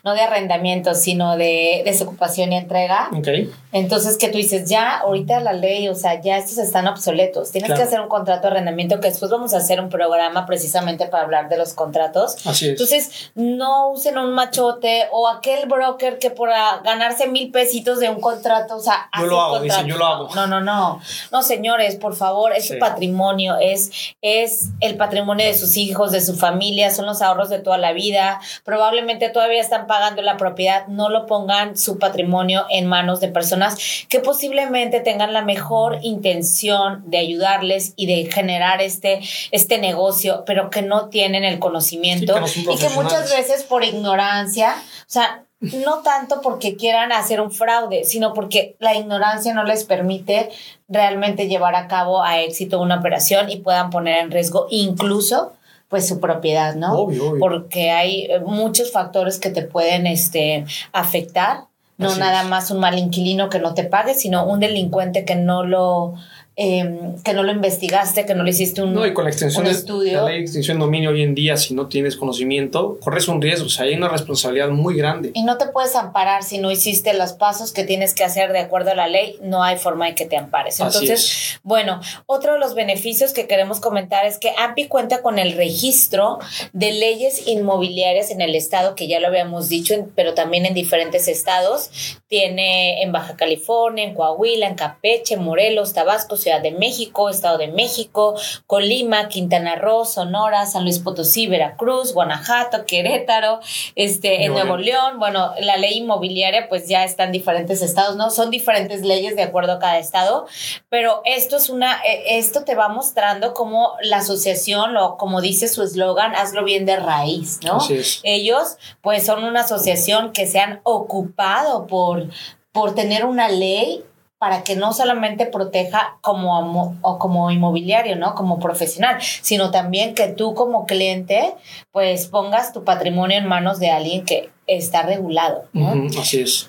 no 0.02 0.14
de 0.14 0.20
arrendamiento, 0.22 0.94
sino 0.94 1.36
de 1.36 1.82
desocupación 1.84 2.52
y 2.52 2.56
entrega. 2.56 3.10
Okay. 3.16 3.50
Entonces 3.72 4.16
que 4.16 4.28
tú 4.28 4.38
dices, 4.38 4.68
ya, 4.68 4.98
ahorita 4.98 5.40
la 5.40 5.52
ley, 5.52 5.88
o 5.88 5.94
sea, 5.94 6.20
ya 6.20 6.38
estos 6.38 6.58
están 6.58 6.86
obsoletos. 6.88 7.50
Tienes 7.50 7.72
que 7.72 7.82
hacer 7.82 8.00
un 8.00 8.08
contrato 8.08 8.42
de 8.42 8.54
arrendamiento 8.54 9.00
que 9.00 9.08
después 9.08 9.30
vamos 9.30 9.54
a 9.54 9.58
hacer 9.58 9.80
un 9.80 9.90
programa 9.90 10.46
precisamente 10.46 11.06
para 11.06 11.24
hablar 11.24 11.48
de 11.48 11.58
los 11.58 11.74
contratos. 11.74 12.46
Así 12.46 12.66
es. 12.66 12.70
Entonces, 12.72 13.30
no 13.34 13.90
usen 13.90 14.18
un 14.18 14.32
machote 14.32 15.08
o 15.12 15.28
aquel 15.28 15.68
broker 15.68 16.18
que 16.18 16.30
por 16.30 16.48
ganarse 16.48 17.28
mil 17.28 17.50
pesitos 17.50 18.00
de 18.00 18.08
un 18.08 18.20
contrato, 18.20 18.76
o 18.76 18.80
sea, 18.80 19.08
yo 19.18 19.26
lo 19.26 19.40
hago, 19.40 19.60
yo 19.86 19.96
lo 19.96 20.06
hago. 20.06 20.28
No, 20.34 20.46
no, 20.46 20.60
no. 20.60 21.00
No, 21.30 21.42
señores, 21.42 21.96
por 21.96 22.14
favor, 22.14 22.52
es 22.52 22.68
su 22.68 22.78
patrimonio, 22.78 23.56
es, 23.60 24.14
es 24.20 24.70
el 24.80 24.96
patrimonio 24.96 25.46
de 25.46 25.54
sus 25.54 25.76
hijos, 25.76 26.12
de 26.12 26.20
su 26.20 26.34
familia, 26.34 26.90
son 26.90 27.06
los 27.06 27.22
ahorros 27.22 27.50
de 27.50 27.58
toda 27.58 27.78
la 27.78 27.92
vida. 27.92 28.40
Probablemente 28.64 29.28
todavía 29.28 29.60
están 29.60 29.86
pagando 29.86 30.22
la 30.22 30.36
propiedad, 30.36 30.86
no 30.88 31.08
lo 31.08 31.26
pongan 31.26 31.76
su 31.76 31.98
patrimonio 31.98 32.66
en 32.70 32.86
manos 32.86 33.20
de 33.20 33.28
personas 33.28 33.76
que 34.08 34.20
posiblemente 34.20 35.00
tengan 35.00 35.32
la 35.32 35.42
mejor 35.42 35.98
intención 36.02 37.02
de 37.06 37.18
ayudarles 37.18 37.94
y 37.96 38.06
de 38.06 38.30
generar 38.30 38.80
este, 38.80 39.20
este 39.50 39.78
negocio, 39.78 40.44
pero 40.46 40.70
que 40.70 40.82
no 40.82 41.08
tienen 41.08 41.44
el 41.44 41.58
conocimiento 41.58 42.34
y 42.56 42.76
que 42.76 42.88
muchas 42.90 43.30
veces 43.30 43.62
por 43.64 43.84
ignorancia, 43.84 44.74
o 44.76 45.10
sea, 45.10 45.44
no 45.62 45.98
tanto 45.98 46.40
porque 46.42 46.76
quieran 46.76 47.12
hacer 47.12 47.40
un 47.40 47.52
fraude, 47.52 48.04
sino 48.04 48.34
porque 48.34 48.76
la 48.80 48.96
ignorancia 48.96 49.54
no 49.54 49.64
les 49.64 49.84
permite 49.84 50.50
realmente 50.88 51.48
llevar 51.48 51.76
a 51.76 51.86
cabo 51.86 52.22
a 52.22 52.40
éxito 52.40 52.80
una 52.80 52.98
operación 52.98 53.48
y 53.48 53.58
puedan 53.58 53.90
poner 53.90 54.18
en 54.18 54.30
riesgo 54.30 54.66
incluso 54.70 55.52
pues 55.88 56.08
su 56.08 56.20
propiedad, 56.20 56.74
¿no? 56.74 56.94
Obvio, 56.94 57.36
Porque 57.38 57.90
hay 57.90 58.22
eh, 58.22 58.40
muchos 58.40 58.90
factores 58.92 59.38
que 59.38 59.50
te 59.50 59.60
pueden 59.60 60.06
este, 60.06 60.64
afectar, 60.92 61.64
no 61.98 62.16
nada 62.16 62.44
más 62.44 62.70
un 62.70 62.80
mal 62.80 62.98
inquilino 62.98 63.50
que 63.50 63.58
no 63.58 63.74
te 63.74 63.84
pague, 63.84 64.14
sino 64.14 64.46
un 64.46 64.58
delincuente 64.58 65.24
que 65.24 65.36
no 65.36 65.64
lo 65.64 66.14
Em, 66.54 67.16
que 67.22 67.32
no 67.32 67.44
lo 67.44 67.50
investigaste, 67.50 68.26
que 68.26 68.34
no 68.34 68.44
le 68.44 68.50
hiciste 68.50 68.82
un, 68.82 68.92
no, 68.92 69.06
y 69.06 69.14
con 69.14 69.24
la 69.24 69.30
extensión 69.30 69.66
estudio. 69.66 70.20
la 70.20 70.28
ley 70.28 70.36
de 70.36 70.42
extinción 70.42 70.76
de 70.76 70.84
dominio 70.84 71.08
hoy 71.08 71.22
en 71.22 71.34
día, 71.34 71.56
si 71.56 71.72
no 71.72 71.88
tienes 71.88 72.14
conocimiento, 72.14 72.98
corres 73.00 73.26
un 73.28 73.40
riesgo, 73.40 73.68
o 73.68 73.70
sea, 73.70 73.86
hay 73.86 73.94
una 73.94 74.08
responsabilidad 74.08 74.68
muy 74.68 74.94
grande. 74.94 75.30
Y 75.32 75.44
no 75.44 75.56
te 75.56 75.68
puedes 75.68 75.96
amparar 75.96 76.42
si 76.42 76.58
no 76.58 76.70
hiciste 76.70 77.14
los 77.14 77.32
pasos 77.32 77.72
que 77.72 77.84
tienes 77.84 78.12
que 78.12 78.22
hacer 78.22 78.52
de 78.52 78.58
acuerdo 78.58 78.90
a 78.90 78.94
la 78.94 79.08
ley, 79.08 79.38
no 79.40 79.62
hay 79.62 79.78
forma 79.78 80.04
de 80.04 80.14
que 80.14 80.26
te 80.26 80.36
ampares. 80.36 80.78
Entonces, 80.78 81.58
bueno, 81.62 82.02
otro 82.26 82.52
de 82.52 82.58
los 82.58 82.74
beneficios 82.74 83.32
que 83.32 83.46
queremos 83.46 83.80
comentar 83.80 84.26
es 84.26 84.36
que 84.36 84.52
AMPI 84.58 84.88
cuenta 84.88 85.22
con 85.22 85.38
el 85.38 85.52
registro 85.52 86.38
de 86.74 86.92
leyes 86.92 87.48
inmobiliarias 87.48 88.30
en 88.30 88.42
el 88.42 88.54
estado, 88.54 88.94
que 88.94 89.08
ya 89.08 89.20
lo 89.20 89.28
habíamos 89.28 89.70
dicho, 89.70 89.94
pero 90.14 90.34
también 90.34 90.66
en 90.66 90.74
diferentes 90.74 91.28
estados. 91.28 92.18
Tiene 92.28 93.02
en 93.02 93.10
Baja 93.10 93.36
California, 93.36 94.04
en 94.04 94.14
Coahuila, 94.14 94.66
en 94.66 94.74
Campeche, 94.74 95.38
Morelos, 95.38 95.94
Tabasco, 95.94 96.36
Ciudad 96.42 96.60
de 96.60 96.72
México, 96.72 97.28
Estado 97.28 97.58
de 97.58 97.68
México, 97.68 98.34
Colima, 98.66 99.28
Quintana 99.28 99.76
Roo, 99.76 100.04
Sonora, 100.04 100.66
San 100.66 100.82
Luis 100.84 100.98
Potosí, 100.98 101.46
Veracruz, 101.46 102.12
Guanajuato, 102.12 102.84
Querétaro, 102.84 103.60
este, 103.94 104.44
en 104.44 104.52
Nuevo 104.52 104.76
León. 104.76 105.18
Bueno, 105.18 105.52
la 105.60 105.76
ley 105.76 105.98
inmobiliaria 105.98 106.68
pues 106.68 106.88
ya 106.88 107.04
está 107.04 107.24
en 107.24 107.32
diferentes 107.32 107.82
estados, 107.82 108.16
¿no? 108.16 108.30
Son 108.30 108.50
diferentes 108.50 109.02
leyes 109.02 109.36
de 109.36 109.42
acuerdo 109.42 109.72
a 109.72 109.78
cada 109.78 109.98
estado, 109.98 110.46
pero 110.88 111.22
esto 111.24 111.56
es 111.56 111.70
una, 111.70 112.00
e, 112.04 112.38
esto 112.38 112.64
te 112.64 112.74
va 112.74 112.88
mostrando 112.88 113.54
cómo 113.54 113.92
la 114.02 114.18
asociación, 114.18 114.96
o 114.96 115.16
como 115.16 115.40
dice 115.40 115.68
su 115.68 115.82
eslogan, 115.82 116.34
hazlo 116.34 116.64
bien 116.64 116.86
de 116.86 116.96
raíz, 116.96 117.60
¿no? 117.62 117.78
Ellos 118.22 118.76
pues 119.00 119.24
son 119.24 119.44
una 119.44 119.60
asociación 119.60 120.32
que 120.32 120.46
se 120.46 120.58
han 120.60 120.80
ocupado 120.84 121.86
por, 121.86 122.28
por 122.72 122.94
tener 122.94 123.24
una 123.24 123.48
ley 123.48 124.04
para 124.42 124.64
que 124.64 124.74
no 124.74 124.92
solamente 124.92 125.46
proteja 125.46 126.18
como, 126.20 126.98
o 127.00 127.18
como 127.20 127.52
inmobiliario, 127.52 128.16
¿no? 128.16 128.34
Como 128.34 128.58
profesional, 128.58 129.18
sino 129.20 129.70
también 129.70 130.16
que 130.16 130.26
tú 130.26 130.54
como 130.54 130.84
cliente, 130.84 131.54
pues 131.92 132.26
pongas 132.26 132.72
tu 132.72 132.82
patrimonio 132.82 133.38
en 133.38 133.46
manos 133.46 133.78
de 133.78 133.90
alguien 133.90 134.24
que 134.24 134.50
está 134.66 135.02
regulado, 135.02 135.68
¿no? 135.72 135.94
así 136.20 136.40
es. 136.40 136.68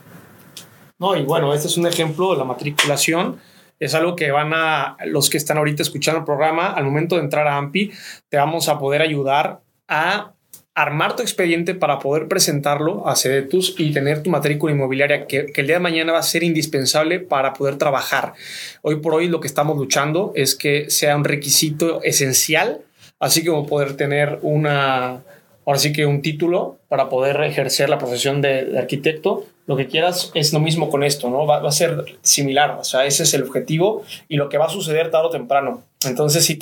No, 0.99 1.15
y 1.15 1.23
bueno, 1.23 1.51
este 1.51 1.67
es 1.67 1.75
un 1.75 1.87
ejemplo 1.87 2.33
de 2.33 2.37
la 2.37 2.43
matriculación. 2.43 3.39
Es 3.79 3.95
algo 3.95 4.15
que 4.15 4.29
van 4.29 4.53
a, 4.53 4.95
los 5.05 5.31
que 5.31 5.37
están 5.37 5.57
ahorita 5.57 5.81
escuchando 5.81 6.19
el 6.19 6.25
programa, 6.25 6.73
al 6.73 6.83
momento 6.83 7.15
de 7.15 7.23
entrar 7.23 7.47
a 7.47 7.57
AMPI, 7.57 7.91
te 8.29 8.37
vamos 8.37 8.69
a 8.69 8.77
poder 8.77 9.01
ayudar 9.01 9.61
a 9.87 10.32
armar 10.75 11.15
tu 11.15 11.21
expediente 11.21 11.75
para 11.75 11.99
poder 11.99 12.27
presentarlo 12.27 13.07
a 13.07 13.15
Cedetus 13.15 13.75
y 13.77 13.91
tener 13.91 14.23
tu 14.23 14.29
matrícula 14.31 14.73
inmobiliaria 14.73 15.27
que, 15.27 15.51
el 15.55 15.67
día 15.67 15.75
de 15.75 15.79
mañana 15.79 16.13
va 16.13 16.19
a 16.19 16.23
ser 16.23 16.43
indispensable 16.43 17.19
para 17.19 17.53
poder 17.53 17.77
trabajar. 17.77 18.33
Hoy 18.81 18.95
por 18.97 19.13
hoy 19.13 19.27
lo 19.27 19.39
que 19.39 19.47
estamos 19.47 19.77
luchando 19.77 20.31
es 20.35 20.55
que 20.55 20.89
sea 20.89 21.15
un 21.15 21.25
requisito 21.25 22.01
esencial, 22.01 22.81
así 23.19 23.45
como 23.45 23.67
poder 23.67 23.95
tener 23.95 24.39
una, 24.41 25.21
ahora 25.65 25.79
sí 25.79 25.93
que 25.93 26.07
un 26.07 26.23
título 26.23 26.79
para 26.87 27.07
poder 27.07 27.41
ejercer 27.43 27.89
la 27.89 27.99
profesión 27.99 28.41
de, 28.41 28.77
arquitecto. 28.77 29.45
Lo 29.65 29.77
que 29.77 29.87
quieras 29.87 30.31
es 30.33 30.51
lo 30.51 30.59
mismo 30.59 30.89
con 30.89 31.03
esto, 31.03 31.29
¿no? 31.29 31.45
Va, 31.45 31.59
va, 31.59 31.69
a 31.69 31.71
ser 31.71 32.17
similar, 32.21 32.71
o 32.71 32.83
sea, 32.83 33.05
ese 33.05 33.23
es 33.23 33.33
el 33.33 33.43
objetivo 33.43 34.03
y 34.27 34.35
lo 34.35 34.49
que 34.49 34.57
va 34.57 34.65
a 34.65 34.69
suceder 34.69 35.09
tarde 35.09 35.27
o 35.27 35.29
temprano. 35.29 35.83
Entonces, 36.05 36.45
si, 36.45 36.57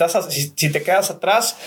si, 0.55 0.71
te 0.71 0.83
quedas 0.83 1.09
atrás, 1.09 1.57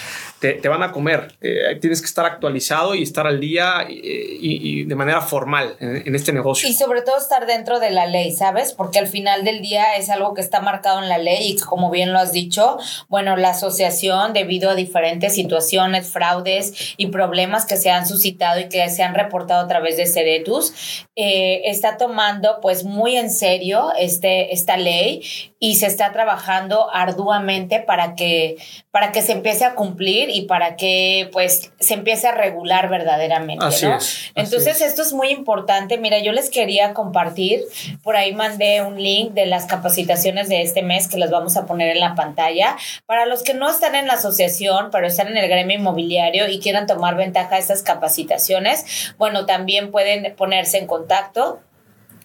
te, 0.41 0.69
van 0.69 0.83
a 0.83 0.93
comer. 0.93 1.35
Eh, 1.41 1.79
tienes 1.81 2.01
que 2.01 2.07
estar 2.07 2.27
actualizado 2.27 2.95
y 2.95 3.03
estar 3.03 3.27
al 3.27 3.41
día 3.41 3.87
y, 3.89 4.85
de 4.85 4.95
manera 4.95 5.21
formal 5.21 5.77
en, 5.81 6.15
este 6.15 6.33
negocio. 6.33 6.69
Y 6.69 6.75
sobre 6.75 7.03
todo 7.03 7.17
estar 7.17 7.47
dentro 7.47 7.81
de 7.81 7.91
la 7.91 8.07
ley, 8.07 8.33
¿sabes? 8.33 8.73
Porque 8.73 8.99
al 8.99 9.07
final 9.07 9.45
del 9.45 9.63
día 9.63 9.97
es 9.97 10.11
algo 10.11 10.35
que 10.35 10.41
está 10.41 10.61
marcado 10.61 11.03
en 11.03 11.09
la 11.09 11.19
ley 11.19 11.53
y 11.53 11.57
como 11.57 11.91
bien 11.91 12.13
lo 12.13 12.19
has 12.19 12.33
dicho, 12.33 12.79
bueno, 13.09 13.37
la 13.37 13.51
asociación 13.51 14.33
debido 14.33 14.71
a 14.71 14.75
diferentes 14.75 15.35
situaciones, 15.35 16.09
fraudes 16.09 16.95
y 16.97 17.07
problemas 17.07 17.65
que 17.65 17.77
se 17.77 17.91
han 17.91 18.07
suscitado 18.07 18.61
y 18.61 18.69
que 18.69 18.89
se 18.91 19.03
han 19.03 19.15
reportado 19.15 19.65
a 19.65 19.69
través 19.69 19.97
de 19.97 20.07
Cedetus, 20.07 21.07
eh, 21.17 21.63
está 21.65 21.97
tomando 21.97 22.59
pues 22.61 22.85
muy 22.85 23.17
en 23.17 23.31
serio 23.31 23.93
este, 23.99 24.53
esta 24.53 24.77
ley 24.77 25.23
y 25.59 25.77
se 25.77 25.87
está 25.87 26.13
trabajando 26.13 26.91
arduamente 26.93 27.64
para 27.87 28.15
que, 28.15 28.57
para 28.91 29.13
que 29.13 29.23
se 29.23 29.33
empiece 29.33 29.65
a 29.65 29.75
cumplir 29.75 30.31
y 30.31 30.43
para 30.43 30.77
que 30.77 31.29
pues 31.33 31.73
se 31.81 31.95
empiece 31.95 32.29
a 32.29 32.33
regular 32.33 32.89
verdaderamente. 32.89 33.65
¿no? 33.83 33.99
Entonces 34.35 34.81
esto 34.81 35.03
es 35.03 35.13
muy 35.13 35.29
importante. 35.29 35.99
Mira, 35.99 36.19
yo 36.19 36.33
les 36.33 36.51
quería 36.51 36.95
compartir, 36.95 37.63
por 38.03 38.17
ahí 38.17 38.33
mandé 38.33 38.83
un 38.83 39.03
link 39.03 39.33
de 39.33 39.47
las 39.47 39.67
capacitaciones 39.67 40.49
de 40.49 40.63
este 40.63 40.83
mes 40.83 41.09
que 41.09 41.19
las 41.19 41.31
vamos 41.31 41.57
a 41.57 41.67
poner 41.67 41.91
en 41.91 42.01
la 42.01 42.15
pantalla. 42.15 42.77
Para 43.07 43.27
los 43.27 43.43
que 43.43 43.55
no 43.55 43.69
están 43.71 43.95
en 43.95 44.07
la 44.07 44.15
asociación, 44.15 44.91
pero 44.91 45.07
están 45.07 45.29
en 45.29 45.37
el 45.37 45.49
gremio 45.49 45.79
inmobiliario 45.79 46.49
y 46.49 46.61
quieran 46.61 46.87
tomar 46.87 47.17
ventaja 47.17 47.57
de 47.57 47.61
estas 47.61 47.83
capacitaciones, 47.83 49.15
bueno, 49.19 49.47
también 49.47 49.91
pueden 49.91 50.35
ponerse 50.37 50.79
en 50.79 50.87
contacto 50.87 51.61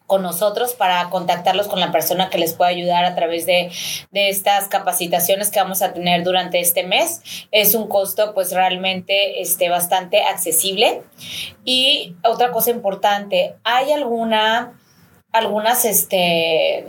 con 0.10 0.24
nosotros 0.24 0.74
para 0.74 1.08
contactarlos 1.12 1.67
con 1.67 1.80
la 1.80 1.91
persona 1.91 2.32
que 2.32 2.39
les 2.39 2.54
pueda 2.54 2.72
ayudar 2.72 3.06
a 3.06 3.13
través 3.13 3.45
de, 3.45 3.72
estas 4.12 4.67
capacitaciones 4.67 5.52
que 5.52 5.62
vamos 5.62 5.84
a 5.84 5.93
tener 5.93 6.24
durante 6.24 6.60
este 6.60 6.84
mes. 6.84 7.22
Es 7.52 7.76
un 7.76 7.88
costo 7.88 8.34
pues 8.34 8.52
realmente 8.52 9.39
este, 9.39 9.69
bastante 9.69 10.24
accesible. 10.24 11.04
Y 11.63 12.15
otra 12.24 12.52
cosa 12.52 12.72
importante, 12.72 13.56
¿hay 13.63 13.91
alguna, 13.91 14.74
algunas 15.32 15.86
este, 15.86 16.88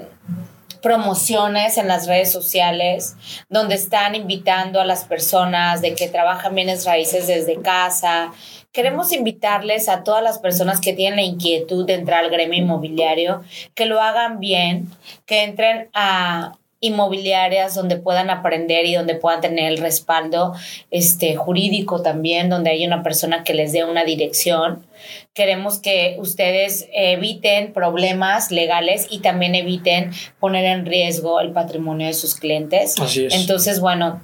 promociones 0.80 1.76
en 1.76 1.88
las 1.88 2.06
redes 2.06 2.32
sociales 2.32 3.16
donde 3.50 3.74
están 3.74 4.14
invitando 4.14 4.80
a 4.80 4.86
las 4.86 5.04
personas 5.04 5.82
de 5.82 5.94
que 5.94 6.08
trabajan 6.08 6.54
bienes 6.54 6.86
raíces 6.86 7.26
desde 7.26 7.60
casa? 7.60 8.32
Queremos 8.72 9.12
invitarles 9.12 9.88
a 9.88 10.04
todas 10.04 10.22
las 10.22 10.38
personas 10.38 10.80
que 10.80 10.92
tienen 10.92 11.16
la 11.16 11.22
inquietud 11.22 11.84
de 11.86 11.94
entrar 11.94 12.24
al 12.24 12.30
gremio 12.30 12.62
inmobiliario, 12.62 13.42
que 13.74 13.86
lo 13.86 14.00
hagan 14.00 14.38
bien, 14.38 14.88
que 15.26 15.42
entren 15.42 15.88
a 15.92 16.56
inmobiliarias 16.80 17.74
donde 17.74 17.96
puedan 17.96 18.30
aprender 18.30 18.86
y 18.86 18.94
donde 18.94 19.14
puedan 19.14 19.42
tener 19.42 19.70
el 19.70 19.78
respaldo 19.78 20.54
este, 20.90 21.36
jurídico 21.36 22.00
también, 22.00 22.48
donde 22.48 22.70
hay 22.70 22.86
una 22.86 23.02
persona 23.02 23.44
que 23.44 23.54
les 23.54 23.72
dé 23.72 23.84
una 23.84 24.04
dirección. 24.04 24.86
Queremos 25.34 25.78
que 25.78 26.16
ustedes 26.18 26.88
eviten 26.92 27.72
problemas 27.72 28.50
legales 28.50 29.06
y 29.10 29.18
también 29.18 29.54
eviten 29.54 30.10
poner 30.38 30.64
en 30.64 30.86
riesgo 30.86 31.40
el 31.40 31.52
patrimonio 31.52 32.06
de 32.06 32.14
sus 32.14 32.34
clientes. 32.34 32.98
Así 32.98 33.26
es. 33.26 33.34
Entonces, 33.34 33.80
bueno, 33.80 34.22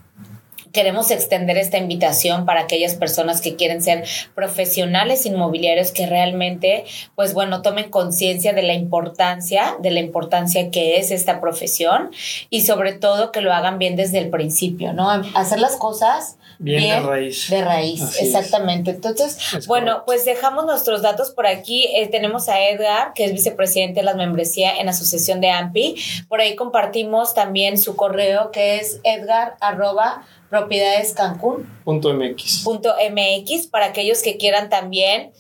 queremos 0.76 1.10
extender 1.10 1.56
esta 1.56 1.78
invitación 1.78 2.44
para 2.44 2.60
aquellas 2.60 2.96
personas 2.96 3.40
que 3.40 3.56
quieren 3.56 3.80
ser 3.80 4.04
profesionales 4.34 5.24
inmobiliarios 5.24 5.90
que 5.90 6.06
realmente, 6.06 6.84
pues 7.14 7.32
bueno, 7.32 7.62
tomen 7.62 7.88
conciencia 7.88 8.52
de 8.52 8.60
la 8.60 8.74
importancia, 8.74 9.78
de 9.80 9.90
la 9.90 10.00
importancia 10.00 10.70
que 10.70 10.98
es 10.98 11.12
esta 11.12 11.40
profesión 11.40 12.10
y 12.50 12.60
sobre 12.60 12.92
todo 12.92 13.32
que 13.32 13.40
lo 13.40 13.54
hagan 13.54 13.78
bien 13.78 13.96
desde 13.96 14.18
el 14.18 14.28
principio, 14.28 14.92
¿no? 14.92 15.08
Hacer 15.34 15.60
las 15.60 15.76
cosas 15.76 16.36
Bien, 16.58 17.02
de 17.02 17.08
raíz. 17.08 17.50
De 17.50 17.64
raíz, 17.64 18.20
exactamente. 18.20 18.90
Entonces, 18.90 19.66
bueno, 19.66 20.04
pues 20.06 20.24
dejamos 20.24 20.64
nuestros 20.66 21.02
datos 21.02 21.30
por 21.30 21.46
aquí. 21.46 21.86
Eh, 21.94 22.08
tenemos 22.08 22.48
a 22.48 22.60
Edgar, 22.68 23.12
que 23.14 23.24
es 23.24 23.32
vicepresidente 23.32 24.00
de 24.00 24.04
la 24.04 24.14
membresía 24.14 24.76
en 24.78 24.88
Asociación 24.88 25.40
de 25.40 25.50
AMPI. 25.50 25.96
Por 26.28 26.40
ahí 26.40 26.56
compartimos 26.56 27.34
también 27.34 27.78
su 27.78 27.96
correo, 27.96 28.50
que 28.50 28.76
es 28.76 29.00
edgar 29.04 29.56
arroba 29.60 30.24
propiedades 30.50 31.14
Punto 31.84 32.14
MX. 32.14 32.62
Punto 32.64 32.94
MX 33.10 33.66
para 33.66 33.86
aquellos 33.86 34.22
que 34.22 34.36
quieran 34.36 34.68
también 34.68 35.32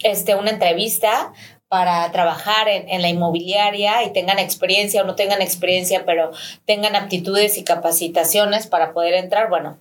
este, 0.00 0.34
una 0.34 0.50
entrevista 0.50 1.32
para 1.68 2.10
trabajar 2.12 2.68
en, 2.68 2.88
en, 2.88 3.00
la 3.00 3.08
inmobiliaria 3.08 4.04
y 4.04 4.12
tengan 4.12 4.38
experiencia 4.38 5.02
o 5.02 5.06
no 5.06 5.14
tengan 5.14 5.40
experiencia, 5.40 6.04
pero 6.04 6.30
tengan 6.66 6.96
aptitudes 6.96 7.56
y 7.56 7.64
capacitaciones 7.64 8.66
para 8.66 8.92
poder 8.92 9.14
entrar, 9.14 9.48
bueno, 9.48 9.78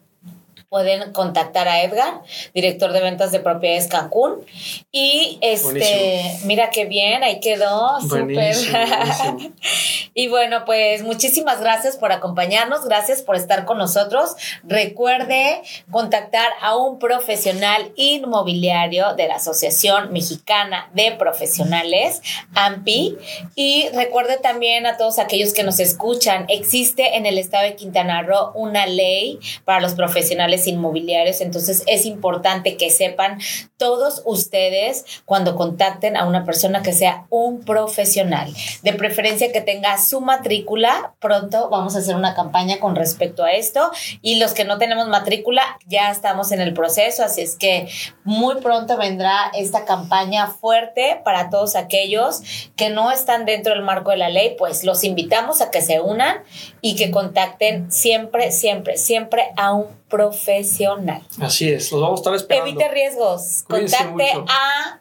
pueden 0.71 1.11
contactar 1.11 1.67
a 1.67 1.83
Edgar, 1.83 2.21
director 2.53 2.93
de 2.93 3.01
ventas 3.01 3.33
de 3.33 3.41
propiedades 3.41 3.89
Cancún. 3.89 4.45
Y 4.89 5.37
este, 5.41 6.23
mira 6.45 6.69
qué 6.69 6.85
bien, 6.85 7.23
ahí 7.23 7.41
quedó, 7.41 7.99
súper. 7.99 8.55
y 10.13 10.29
bueno, 10.29 10.63
pues 10.63 11.03
muchísimas 11.03 11.59
gracias 11.59 11.97
por 11.97 12.13
acompañarnos, 12.13 12.85
gracias 12.85 13.21
por 13.21 13.35
estar 13.35 13.65
con 13.65 13.79
nosotros. 13.79 14.37
Recuerde 14.63 15.61
contactar 15.91 16.47
a 16.61 16.77
un 16.77 16.99
profesional 16.99 17.91
inmobiliario 17.97 19.13
de 19.15 19.27
la 19.27 19.35
Asociación 19.35 20.13
Mexicana 20.13 20.89
de 20.93 21.11
Profesionales, 21.11 22.21
AMPI. 22.55 23.17
Y 23.55 23.89
recuerde 23.89 24.37
también 24.37 24.85
a 24.85 24.95
todos 24.95 25.19
aquellos 25.19 25.51
que 25.51 25.63
nos 25.63 25.81
escuchan, 25.81 26.45
existe 26.47 27.17
en 27.17 27.25
el 27.25 27.37
estado 27.37 27.65
de 27.65 27.75
Quintana 27.75 28.21
Roo 28.21 28.53
una 28.55 28.85
ley 28.85 29.37
para 29.65 29.81
los 29.81 29.95
profesionales 29.95 30.60
inmobiliarios. 30.67 31.41
Entonces 31.41 31.83
es 31.87 32.05
importante 32.05 32.77
que 32.77 32.89
sepan 32.89 33.39
todos 33.77 34.21
ustedes 34.25 35.05
cuando 35.25 35.55
contacten 35.55 36.17
a 36.17 36.27
una 36.27 36.45
persona 36.45 36.81
que 36.81 36.93
sea 36.93 37.25
un 37.29 37.61
profesional. 37.61 38.53
De 38.83 38.93
preferencia 38.93 39.51
que 39.51 39.61
tenga 39.61 39.97
su 39.97 40.21
matrícula. 40.21 41.13
Pronto 41.19 41.69
vamos 41.69 41.95
a 41.95 41.99
hacer 41.99 42.15
una 42.15 42.35
campaña 42.35 42.79
con 42.79 42.95
respecto 42.95 43.43
a 43.43 43.51
esto. 43.51 43.91
Y 44.21 44.35
los 44.35 44.53
que 44.53 44.65
no 44.65 44.77
tenemos 44.77 45.07
matrícula, 45.07 45.63
ya 45.87 46.11
estamos 46.11 46.51
en 46.51 46.61
el 46.61 46.73
proceso. 46.73 47.23
Así 47.23 47.41
es 47.41 47.55
que 47.55 47.87
muy 48.23 48.55
pronto 48.55 48.97
vendrá 48.97 49.51
esta 49.53 49.85
campaña 49.85 50.47
fuerte 50.47 51.21
para 51.23 51.49
todos 51.49 51.75
aquellos 51.75 52.41
que 52.75 52.89
no 52.89 53.11
están 53.11 53.45
dentro 53.45 53.73
del 53.73 53.83
marco 53.83 54.11
de 54.11 54.17
la 54.17 54.29
ley. 54.29 54.55
Pues 54.57 54.83
los 54.83 55.03
invitamos 55.03 55.61
a 55.61 55.71
que 55.71 55.81
se 55.81 56.01
unan 56.01 56.43
y 56.81 56.95
que 56.95 57.11
contacten 57.11 57.91
siempre, 57.91 58.51
siempre, 58.51 58.97
siempre 58.97 59.51
a 59.57 59.73
un 59.73 60.00
profesional. 60.11 61.21
Así 61.39 61.69
es, 61.69 61.91
los 61.91 62.01
vamos 62.01 62.19
a 62.19 62.21
estar 62.21 62.35
esperando. 62.35 62.69
Evite 62.69 62.89
riesgos, 62.89 63.63
contacte 63.67 64.31
a 64.47 64.99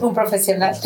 un 0.00 0.14
profesional. 0.14 0.74